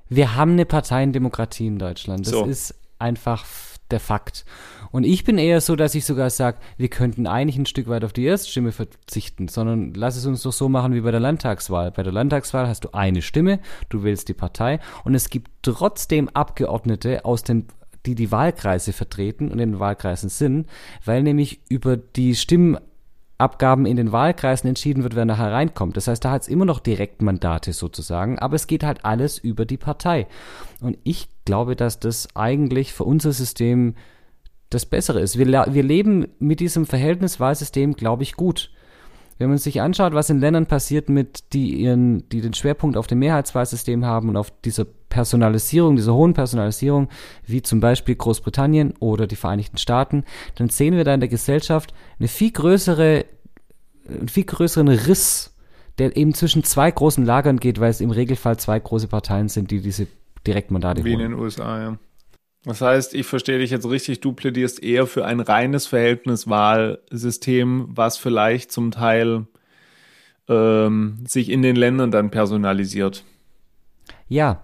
wir 0.08 0.34
haben 0.36 0.52
eine 0.52 0.66
Parteiendemokratie 0.66 1.66
in 1.66 1.78
Deutschland. 1.78 2.26
Das 2.26 2.32
So. 2.32 2.44
ist 2.44 2.74
einfach 2.98 3.44
der 3.90 4.00
Fakt. 4.00 4.44
Und 4.90 5.04
ich 5.04 5.24
bin 5.24 5.38
eher 5.38 5.60
so, 5.60 5.76
dass 5.76 5.94
ich 5.94 6.04
sogar 6.04 6.30
sage, 6.30 6.58
wir 6.76 6.88
könnten 6.88 7.26
eigentlich 7.26 7.58
ein 7.58 7.66
Stück 7.66 7.88
weit 7.88 8.04
auf 8.04 8.12
die 8.12 8.24
Erststimme 8.24 8.72
verzichten, 8.72 9.48
sondern 9.48 9.92
lass 9.94 10.16
es 10.16 10.24
uns 10.24 10.42
doch 10.42 10.52
so 10.52 10.68
machen 10.68 10.94
wie 10.94 11.00
bei 11.00 11.10
der 11.10 11.20
Landtagswahl. 11.20 11.90
Bei 11.90 12.02
der 12.02 12.12
Landtagswahl 12.12 12.68
hast 12.68 12.84
du 12.84 12.94
eine 12.94 13.20
Stimme, 13.20 13.58
du 13.88 14.04
wählst 14.04 14.28
die 14.28 14.34
Partei 14.34 14.78
und 15.04 15.14
es 15.14 15.30
gibt 15.30 15.50
trotzdem 15.62 16.28
Abgeordnete 16.28 17.24
aus 17.24 17.42
den 17.42 17.66
die 18.06 18.14
die 18.14 18.30
Wahlkreise 18.30 18.92
vertreten 18.92 19.50
und 19.50 19.58
in 19.58 19.72
den 19.72 19.80
Wahlkreisen 19.80 20.28
sind, 20.28 20.68
weil 21.04 21.22
nämlich 21.22 21.60
über 21.68 21.96
die 21.96 22.34
Stimmenabgaben 22.34 23.86
in 23.86 23.96
den 23.96 24.12
Wahlkreisen 24.12 24.68
entschieden 24.68 25.02
wird, 25.02 25.16
wer 25.16 25.24
nachher 25.24 25.52
reinkommt. 25.52 25.96
Das 25.96 26.08
heißt, 26.08 26.24
da 26.24 26.30
hat 26.30 26.42
es 26.42 26.48
immer 26.48 26.64
noch 26.64 26.80
Direktmandate 26.80 27.72
sozusagen, 27.72 28.38
aber 28.38 28.56
es 28.56 28.66
geht 28.66 28.84
halt 28.84 29.04
alles 29.04 29.38
über 29.38 29.64
die 29.64 29.78
Partei. 29.78 30.26
Und 30.80 30.98
ich 31.04 31.28
glaube, 31.44 31.76
dass 31.76 31.98
das 31.98 32.28
eigentlich 32.34 32.92
für 32.92 33.04
unser 33.04 33.32
System 33.32 33.94
das 34.70 34.86
Bessere 34.86 35.20
ist. 35.20 35.38
Wir, 35.38 35.46
wir 35.46 35.82
leben 35.82 36.26
mit 36.38 36.60
diesem 36.60 36.84
Verhältniswahlsystem, 36.86 37.94
glaube 37.94 38.22
ich, 38.22 38.34
gut. 38.34 38.70
Wenn 39.38 39.48
man 39.48 39.58
sich 39.58 39.80
anschaut, 39.80 40.14
was 40.14 40.30
in 40.30 40.40
Ländern 40.40 40.66
passiert 40.66 41.08
mit, 41.08 41.52
die 41.52 41.74
ihren, 41.74 42.28
die 42.28 42.40
den 42.40 42.54
Schwerpunkt 42.54 42.96
auf 42.96 43.06
dem 43.06 43.18
Mehrheitswahlsystem 43.18 44.04
haben 44.04 44.28
und 44.28 44.36
auf 44.36 44.52
dieser 44.64 44.86
Personalisierung, 45.14 45.94
dieser 45.94 46.12
hohen 46.12 46.34
Personalisierung, 46.34 47.08
wie 47.46 47.62
zum 47.62 47.78
Beispiel 47.78 48.16
Großbritannien 48.16 48.94
oder 48.98 49.28
die 49.28 49.36
Vereinigten 49.36 49.78
Staaten, 49.78 50.24
dann 50.56 50.70
sehen 50.70 50.96
wir 50.96 51.04
da 51.04 51.14
in 51.14 51.20
der 51.20 51.28
Gesellschaft 51.28 51.94
eine 52.18 52.26
viel 52.26 52.50
größere, 52.50 53.24
einen 54.08 54.28
viel 54.28 54.42
größeren 54.42 54.88
Riss, 54.88 55.54
der 55.98 56.16
eben 56.16 56.34
zwischen 56.34 56.64
zwei 56.64 56.90
großen 56.90 57.24
Lagern 57.24 57.60
geht, 57.60 57.78
weil 57.78 57.90
es 57.90 58.00
im 58.00 58.10
Regelfall 58.10 58.58
zwei 58.58 58.80
große 58.80 59.06
Parteien 59.06 59.48
sind, 59.48 59.70
die 59.70 59.80
diese 59.80 60.08
Direktmandate 60.48 61.04
Wie 61.04 61.12
in 61.12 61.20
holen. 61.20 61.30
den 61.30 61.40
USA, 61.40 61.80
ja. 61.80 61.96
Das 62.64 62.80
heißt, 62.80 63.14
ich 63.14 63.26
verstehe 63.26 63.60
dich 63.60 63.70
jetzt 63.70 63.88
richtig, 63.88 64.18
du 64.18 64.32
plädierst 64.32 64.82
eher 64.82 65.06
für 65.06 65.26
ein 65.26 65.38
reines 65.38 65.86
Verhältniswahlsystem, 65.86 67.86
was 67.90 68.18
vielleicht 68.18 68.72
zum 68.72 68.90
Teil 68.90 69.46
ähm, 70.48 71.18
sich 71.24 71.50
in 71.50 71.62
den 71.62 71.76
Ländern 71.76 72.10
dann 72.10 72.32
personalisiert. 72.32 73.22
Ja, 74.26 74.60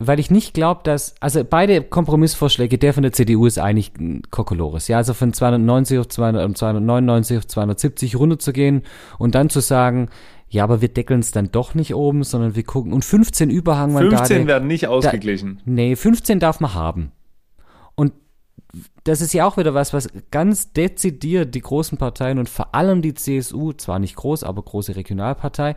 weil 0.00 0.18
ich 0.18 0.30
nicht 0.30 0.54
glaube, 0.54 0.80
dass, 0.82 1.14
also 1.20 1.44
beide 1.44 1.82
Kompromissvorschläge, 1.82 2.78
der 2.78 2.94
von 2.94 3.02
der 3.02 3.12
CDU 3.12 3.44
ist 3.46 3.58
eigentlich 3.58 3.92
Kokolores, 4.30 4.88
ja, 4.88 4.96
also 4.96 5.12
von 5.12 5.34
290 5.34 5.98
auf 5.98 6.08
200, 6.08 6.46
und 6.46 6.56
299 6.56 7.36
auf 7.36 7.46
270 7.46 8.16
runterzugehen 8.16 8.82
und 9.18 9.34
dann 9.34 9.50
zu 9.50 9.60
sagen, 9.60 10.08
ja, 10.48 10.64
aber 10.64 10.80
wir 10.80 10.88
deckeln 10.88 11.20
es 11.20 11.32
dann 11.32 11.52
doch 11.52 11.74
nicht 11.74 11.94
oben, 11.94 12.24
sondern 12.24 12.56
wir 12.56 12.64
gucken, 12.64 12.94
und 12.94 13.04
15 13.04 13.50
Überhangmandate. 13.50 14.16
15 14.16 14.46
werden 14.46 14.66
nicht 14.66 14.88
ausgeglichen. 14.88 15.60
Nee, 15.66 15.94
15 15.94 16.40
darf 16.40 16.60
man 16.60 16.74
haben. 16.74 17.12
Und 17.94 18.14
das 19.04 19.20
ist 19.20 19.34
ja 19.34 19.46
auch 19.46 19.58
wieder 19.58 19.74
was, 19.74 19.92
was 19.92 20.08
ganz 20.30 20.72
dezidiert 20.72 21.54
die 21.54 21.60
großen 21.60 21.98
Parteien 21.98 22.38
und 22.38 22.48
vor 22.48 22.74
allem 22.74 23.02
die 23.02 23.14
CSU, 23.14 23.74
zwar 23.74 23.98
nicht 23.98 24.16
groß, 24.16 24.44
aber 24.44 24.62
große 24.62 24.96
Regionalpartei, 24.96 25.76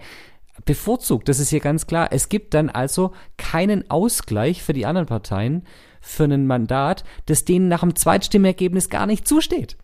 bevorzugt. 0.65 1.29
Das 1.29 1.39
ist 1.39 1.49
hier 1.49 1.59
ganz 1.59 1.87
klar. 1.87 2.09
Es 2.11 2.29
gibt 2.29 2.53
dann 2.53 2.69
also 2.69 3.11
keinen 3.37 3.89
Ausgleich 3.89 4.63
für 4.63 4.73
die 4.73 4.85
anderen 4.85 5.07
Parteien 5.07 5.65
für 6.01 6.25
ein 6.25 6.47
Mandat, 6.47 7.03
das 7.25 7.45
denen 7.45 7.67
nach 7.69 7.81
dem 7.81 7.95
Zweitstimmergebnis 7.95 8.89
gar 8.89 9.05
nicht 9.05 9.27
zusteht. 9.27 9.77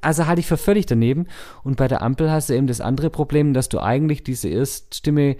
Also 0.00 0.26
halte 0.26 0.40
ich 0.40 0.46
für 0.46 0.56
völlig 0.56 0.86
daneben. 0.86 1.26
Und 1.64 1.76
bei 1.76 1.88
der 1.88 2.02
Ampel 2.02 2.30
hast 2.30 2.48
du 2.48 2.54
eben 2.54 2.66
das 2.66 2.80
andere 2.80 3.10
Problem, 3.10 3.54
dass 3.54 3.68
du 3.68 3.80
eigentlich 3.80 4.22
diese 4.22 4.48
Erststimme 4.48 5.36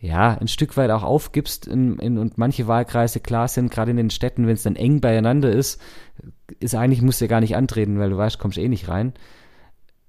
ja, 0.00 0.38
ein 0.38 0.48
Stück 0.48 0.76
weit 0.76 0.90
auch 0.90 1.02
aufgibst 1.02 1.66
in, 1.66 1.98
in, 1.98 2.18
und 2.18 2.38
manche 2.38 2.68
Wahlkreise 2.68 3.18
klar 3.18 3.48
sind, 3.48 3.70
gerade 3.70 3.90
in 3.90 3.96
den 3.96 4.10
Städten, 4.10 4.46
wenn 4.46 4.54
es 4.54 4.62
dann 4.62 4.76
eng 4.76 5.00
beieinander 5.00 5.50
ist, 5.50 5.80
ist 6.60 6.76
eigentlich, 6.76 7.02
musst 7.02 7.20
du 7.20 7.24
ja 7.24 7.28
gar 7.28 7.40
nicht 7.40 7.56
antreten, 7.56 7.98
weil 7.98 8.10
du 8.10 8.16
weißt, 8.16 8.38
kommst 8.38 8.58
eh 8.58 8.68
nicht 8.68 8.88
rein. 8.88 9.12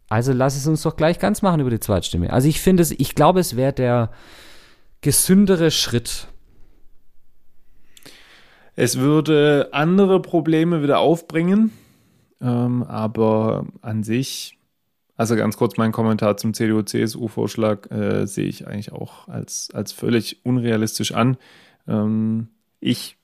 Also 0.10 0.34
lass 0.34 0.58
es 0.58 0.66
uns 0.66 0.82
doch 0.82 0.96
gleich 0.96 1.20
ganz 1.20 1.44
machen 1.44 1.62
über 1.62 1.70
die 1.70 1.80
Zweitstimme. 1.80 2.34
Also 2.34 2.48
ich 2.48 2.60
finde 2.60 2.82
es, 2.82 2.92
ich 2.92 3.14
glaube, 3.14 3.40
es 3.40 3.56
wäre 3.56 3.74
der 3.74 4.12
gesündere 5.02 5.70
Schritt. 5.70 6.28
Es 8.76 8.98
würde 8.98 9.70
andere 9.72 10.22
Probleme 10.22 10.82
wieder 10.82 11.00
aufbringen, 11.00 11.72
ähm, 12.42 12.84
aber 12.84 13.68
an 13.82 14.04
sich, 14.04 14.58
also 15.16 15.36
ganz 15.36 15.58
kurz 15.58 15.78
mein 15.78 15.92
Kommentar 15.92 16.38
zum 16.38 16.54
CDU-CSU-Vorschlag 16.54 17.92
äh, 17.92 18.26
sehe 18.26 18.48
ich 18.48 18.68
eigentlich 18.68 18.92
auch 18.92 19.28
als, 19.28 19.70
als 19.74 19.92
völlig 19.92 20.44
unrealistisch 20.46 21.12
an. 21.12 21.38
Ähm, 21.88 22.48
ich 22.80 23.19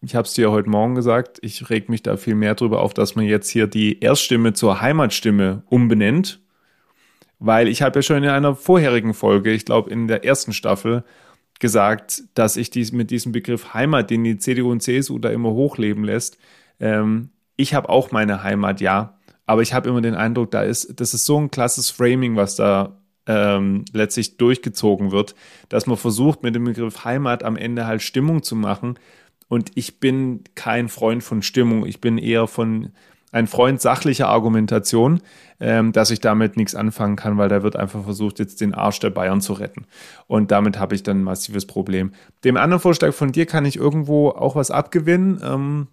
ich 0.00 0.14
habe 0.14 0.26
es 0.26 0.34
dir 0.34 0.50
heute 0.50 0.70
Morgen 0.70 0.94
gesagt, 0.94 1.38
ich 1.42 1.70
reg 1.70 1.88
mich 1.88 2.02
da 2.02 2.16
viel 2.16 2.34
mehr 2.34 2.54
drüber 2.54 2.80
auf, 2.80 2.94
dass 2.94 3.16
man 3.16 3.24
jetzt 3.24 3.48
hier 3.48 3.66
die 3.66 4.00
Erststimme 4.00 4.52
zur 4.52 4.80
Heimatstimme 4.80 5.62
umbenennt, 5.66 6.40
weil 7.38 7.68
ich 7.68 7.82
habe 7.82 7.98
ja 7.98 8.02
schon 8.02 8.22
in 8.22 8.28
einer 8.28 8.54
vorherigen 8.54 9.14
Folge, 9.14 9.52
ich 9.52 9.64
glaube 9.64 9.90
in 9.90 10.06
der 10.06 10.24
ersten 10.24 10.52
Staffel, 10.52 11.04
gesagt, 11.58 12.22
dass 12.34 12.56
ich 12.56 12.70
dies, 12.70 12.92
mit 12.92 13.10
diesem 13.10 13.32
Begriff 13.32 13.74
Heimat, 13.74 14.10
den 14.10 14.22
die 14.22 14.38
CDU 14.38 14.70
und 14.70 14.82
CSU 14.82 15.18
da 15.18 15.30
immer 15.30 15.50
hochleben 15.50 16.04
lässt, 16.04 16.38
ähm, 16.78 17.30
ich 17.56 17.74
habe 17.74 17.88
auch 17.88 18.12
meine 18.12 18.44
Heimat, 18.44 18.80
ja, 18.80 19.18
aber 19.46 19.62
ich 19.62 19.74
habe 19.74 19.88
immer 19.88 20.00
den 20.00 20.14
Eindruck, 20.14 20.52
da 20.52 20.62
ist, 20.62 21.00
das 21.00 21.14
ist 21.14 21.26
so 21.26 21.38
ein 21.40 21.50
klasses 21.50 21.90
Framing, 21.90 22.36
was 22.36 22.54
da 22.54 22.98
ähm, 23.26 23.84
letztlich 23.92 24.36
durchgezogen 24.36 25.10
wird, 25.10 25.34
dass 25.68 25.86
man 25.86 25.96
versucht, 25.96 26.42
mit 26.42 26.54
dem 26.54 26.64
Begriff 26.64 27.04
Heimat 27.04 27.42
am 27.42 27.56
Ende 27.56 27.86
halt 27.86 28.02
Stimmung 28.02 28.42
zu 28.42 28.54
machen. 28.54 28.98
Und 29.48 29.72
ich 29.74 30.00
bin 30.00 30.44
kein 30.54 30.88
Freund 30.88 31.22
von 31.22 31.42
Stimmung. 31.42 31.86
Ich 31.86 32.00
bin 32.00 32.18
eher 32.18 32.46
von 32.46 32.92
ein 33.30 33.46
Freund 33.46 33.80
sachlicher 33.80 34.28
Argumentation, 34.28 35.20
ähm, 35.60 35.92
dass 35.92 36.10
ich 36.10 36.20
damit 36.20 36.56
nichts 36.56 36.74
anfangen 36.74 37.16
kann, 37.16 37.36
weil 37.36 37.48
da 37.48 37.62
wird 37.62 37.76
einfach 37.76 38.04
versucht, 38.04 38.38
jetzt 38.38 38.60
den 38.60 38.74
Arsch 38.74 39.00
der 39.00 39.10
Bayern 39.10 39.40
zu 39.40 39.52
retten. 39.54 39.86
Und 40.26 40.50
damit 40.50 40.78
habe 40.78 40.94
ich 40.94 41.02
dann 41.02 41.20
ein 41.20 41.24
massives 41.24 41.66
Problem. 41.66 42.12
Dem 42.44 42.56
anderen 42.56 42.80
Vorschlag 42.80 43.12
von 43.12 43.32
dir 43.32 43.46
kann 43.46 43.66
ich 43.66 43.76
irgendwo 43.76 44.30
auch 44.30 44.56
was 44.56 44.70
abgewinnen. 44.70 45.40
Ähm, 45.44 45.88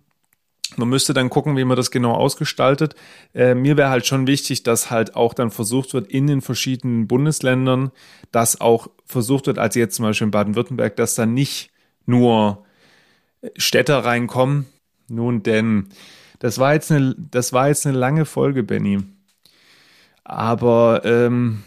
man 0.78 0.90
müsste 0.90 1.14
dann 1.14 1.30
gucken, 1.30 1.58
wie 1.58 1.66
man 1.66 1.78
das 1.78 1.92
genau 1.92 2.14
ausgestaltet. 2.14 2.96
Äh, 3.34 3.54
mir 3.54 3.78
wäre 3.78 3.90
halt 3.90 4.06
schon 4.06 4.28
wichtig, 4.28 4.64
dass 4.64 4.90
halt 4.90 5.16
auch 5.16 5.34
dann 5.34 5.52
versucht 5.52 5.94
wird, 5.94 6.08
in 6.08 6.28
den 6.28 6.42
verschiedenen 6.42 7.08
Bundesländern, 7.08 7.92
dass 8.32 8.62
auch 8.62 8.88
versucht 9.06 9.48
wird, 9.48 9.60
als 9.60 9.76
jetzt 9.76 9.96
zum 9.96 10.06
Beispiel 10.06 10.26
in 10.26 10.32
Baden-Württemberg, 10.32 10.96
dass 10.96 11.16
da 11.16 11.26
nicht 11.26 11.72
nur 12.06 12.65
Städter 13.56 14.00
reinkommen. 14.00 14.66
Nun 15.08 15.44
denn, 15.44 15.90
das 16.40 16.60
war 16.60 16.74
jetzt 16.74 16.92
eine, 16.92 17.16
das 17.18 17.54
war 17.54 17.68
jetzt 17.68 17.86
eine 17.86 17.98
lange 17.98 18.26
Folge, 18.26 18.64
Benny. 18.64 19.00
Aber 20.24 21.02
ähm, 21.06 21.64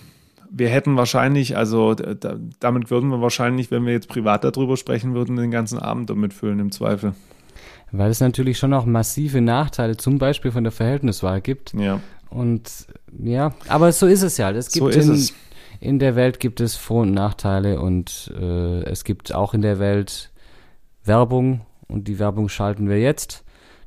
wir 0.51 0.69
hätten 0.69 0.97
wahrscheinlich, 0.97 1.57
also 1.57 1.95
da, 1.95 2.37
damit 2.59 2.91
würden 2.91 3.11
wir 3.11 3.21
wahrscheinlich, 3.21 3.71
wenn 3.71 3.87
wir 3.87 3.93
jetzt 3.93 4.09
privat 4.09 4.45
darüber 4.45 4.77
sprechen 4.77 5.14
würden, 5.14 5.37
den 5.37 5.51
ganzen 5.51 5.79
Abend 5.79 6.11
damit 6.11 6.35
füllen, 6.35 6.59
im 6.59 6.73
Zweifel. 6.73 7.14
Weil 7.93 8.11
es 8.11 8.21
natürlich 8.21 8.59
schon 8.59 8.75
auch 8.75 8.85
massive 8.85 9.41
Nachteile, 9.41 9.97
zum 9.97 10.19
Beispiel 10.19 10.51
von 10.51 10.64
der 10.64 10.73
Verhältniswahl 10.73 11.41
gibt. 11.41 11.73
Ja, 11.75 12.01
Und 12.29 12.87
ja, 13.23 13.55
aber 13.69 13.93
so 13.93 14.07
ist 14.07 14.23
es 14.23 14.37
ja. 14.37 14.51
Es 14.51 14.71
gibt 14.73 14.85
so 14.85 14.88
ist 14.88 15.07
in, 15.07 15.14
es. 15.14 15.35
in 15.81 15.99
der 15.99 16.17
Welt 16.17 16.41
gibt 16.41 16.61
es 16.61 16.77
Vor- 16.77 17.03
und 17.03 17.12
Nachteile 17.12 17.81
und 17.81 18.33
äh, 18.38 18.83
es 18.83 19.05
gibt 19.05 19.35
auch 19.35 19.55
in 19.55 19.62
der 19.62 19.79
Welt 19.79 20.31
Werbung 21.05 21.62
und 21.88 22.09
die 22.09 22.18
Werbung 22.18 22.48
schalten 22.48 22.88
wir 22.88 23.01
jetzt, 23.01 23.44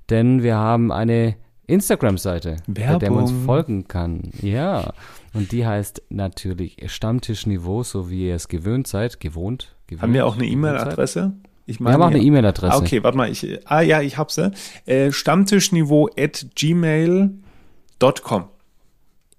denn 0.09 0.43
wir 0.43 0.57
haben 0.57 0.91
eine 0.91 1.35
Instagram-Seite, 1.67 2.57
bei 2.67 2.95
der 2.97 3.11
man 3.11 3.23
uns 3.23 3.31
folgen 3.45 3.87
kann. 3.87 4.31
Ja, 4.41 4.93
und 5.33 5.51
die 5.51 5.65
heißt 5.65 6.03
natürlich 6.09 6.77
Stammtischniveau, 6.85 7.83
so 7.83 8.09
wie 8.09 8.27
ihr 8.27 8.35
es 8.35 8.47
gewöhnt 8.47 8.87
seid, 8.87 9.19
gewohnt. 9.19 9.75
gewohnt 9.87 10.01
Haben 10.01 10.13
wir 10.13 10.25
auch 10.25 10.35
eine. 10.35 10.45
E-Mail-Adresse? 10.45 11.33
Ich 11.65 11.79
Wir 11.79 11.93
haben 11.93 12.01
auch 12.01 12.07
eine. 12.07 12.19
E-Mail-Adresse. 12.19 12.73
Ah, 12.73 12.77
okay, 12.77 13.03
warte 13.03 13.17
mal. 13.17 13.31
Ich, 13.31 13.59
ah 13.65 13.81
ja, 13.81 14.01
ich 14.01 14.17
hab 14.17 14.31
sie. 14.31 14.51
Äh, 14.85 15.11
Stammtischniveau 15.11 16.09
at 16.17 16.47
gmail.com. 16.55 18.43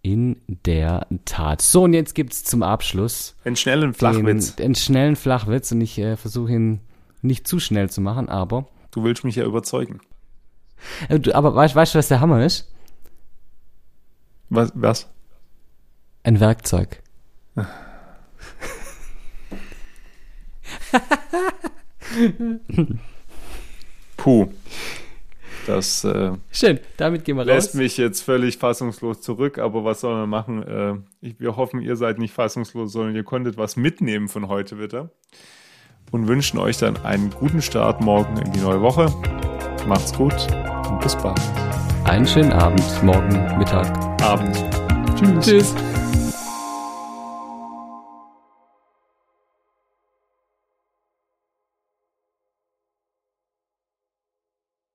In 0.04 0.36
der 0.48 1.06
Tat. 1.26 1.60
So, 1.60 1.84
und 1.84 1.92
jetzt 1.92 2.14
gibt's 2.14 2.42
zum 2.42 2.62
Abschluss 2.62 3.36
Einen 3.44 3.56
schnellen 3.56 3.94
Flachwitz. 3.94 4.56
Den, 4.56 4.68
den 4.68 4.74
schnellen 4.74 5.16
Flachwitz 5.16 5.70
und 5.70 5.80
ich 5.80 5.98
äh, 5.98 6.16
versuche 6.16 6.52
ihn 6.52 6.80
nicht 7.22 7.48
zu 7.48 7.58
schnell 7.60 7.88
zu 7.90 8.00
machen, 8.00 8.28
aber. 8.28 8.68
Du 8.90 9.04
willst 9.04 9.24
mich 9.24 9.36
ja 9.36 9.44
überzeugen. 9.44 10.00
Äh, 11.08 11.32
aber 11.32 11.54
weißt 11.54 11.74
weißt 11.74 11.94
du, 11.94 11.98
was 11.98 12.08
der 12.08 12.20
Hammer 12.20 12.44
ist? 12.44 12.70
Was? 14.50 14.72
was? 14.74 15.08
Ein 16.24 16.40
Werkzeug. 16.40 17.02
Puh. 24.16 24.48
Das 25.66 26.04
äh, 26.04 26.32
Schön, 26.50 26.80
damit 26.96 27.24
gehen 27.24 27.36
wir 27.36 27.44
lässt 27.44 27.70
raus. 27.70 27.74
mich 27.74 27.96
jetzt 27.96 28.22
völlig 28.22 28.58
fassungslos 28.58 29.20
zurück, 29.20 29.58
aber 29.58 29.84
was 29.84 30.00
soll 30.00 30.14
man 30.14 30.28
machen? 30.28 30.62
Äh, 30.64 30.96
ich, 31.20 31.38
wir 31.38 31.56
hoffen, 31.56 31.80
ihr 31.80 31.94
seid 31.94 32.18
nicht 32.18 32.34
fassungslos, 32.34 32.92
sondern 32.92 33.14
ihr 33.14 33.22
konntet 33.22 33.56
was 33.56 33.76
mitnehmen 33.76 34.28
von 34.28 34.48
heute, 34.48 34.76
bitte. 34.76 35.10
Und 36.10 36.28
wünschen 36.28 36.58
euch 36.58 36.78
dann 36.78 36.96
einen 37.04 37.30
guten 37.30 37.62
Start 37.62 38.00
morgen 38.00 38.36
in 38.38 38.52
die 38.52 38.60
neue 38.60 38.80
Woche. 38.80 39.06
Macht's 39.86 40.12
gut 40.12 40.34
und 40.88 41.00
bis 41.00 41.16
bald. 41.16 41.40
Einen 42.04 42.26
schönen 42.26 42.52
Abend, 42.52 42.82
morgen 43.02 43.58
Mittag. 43.58 43.86
Abend. 44.22 44.56
Tschüss. 45.16 45.44
Tschüss. 45.44 45.74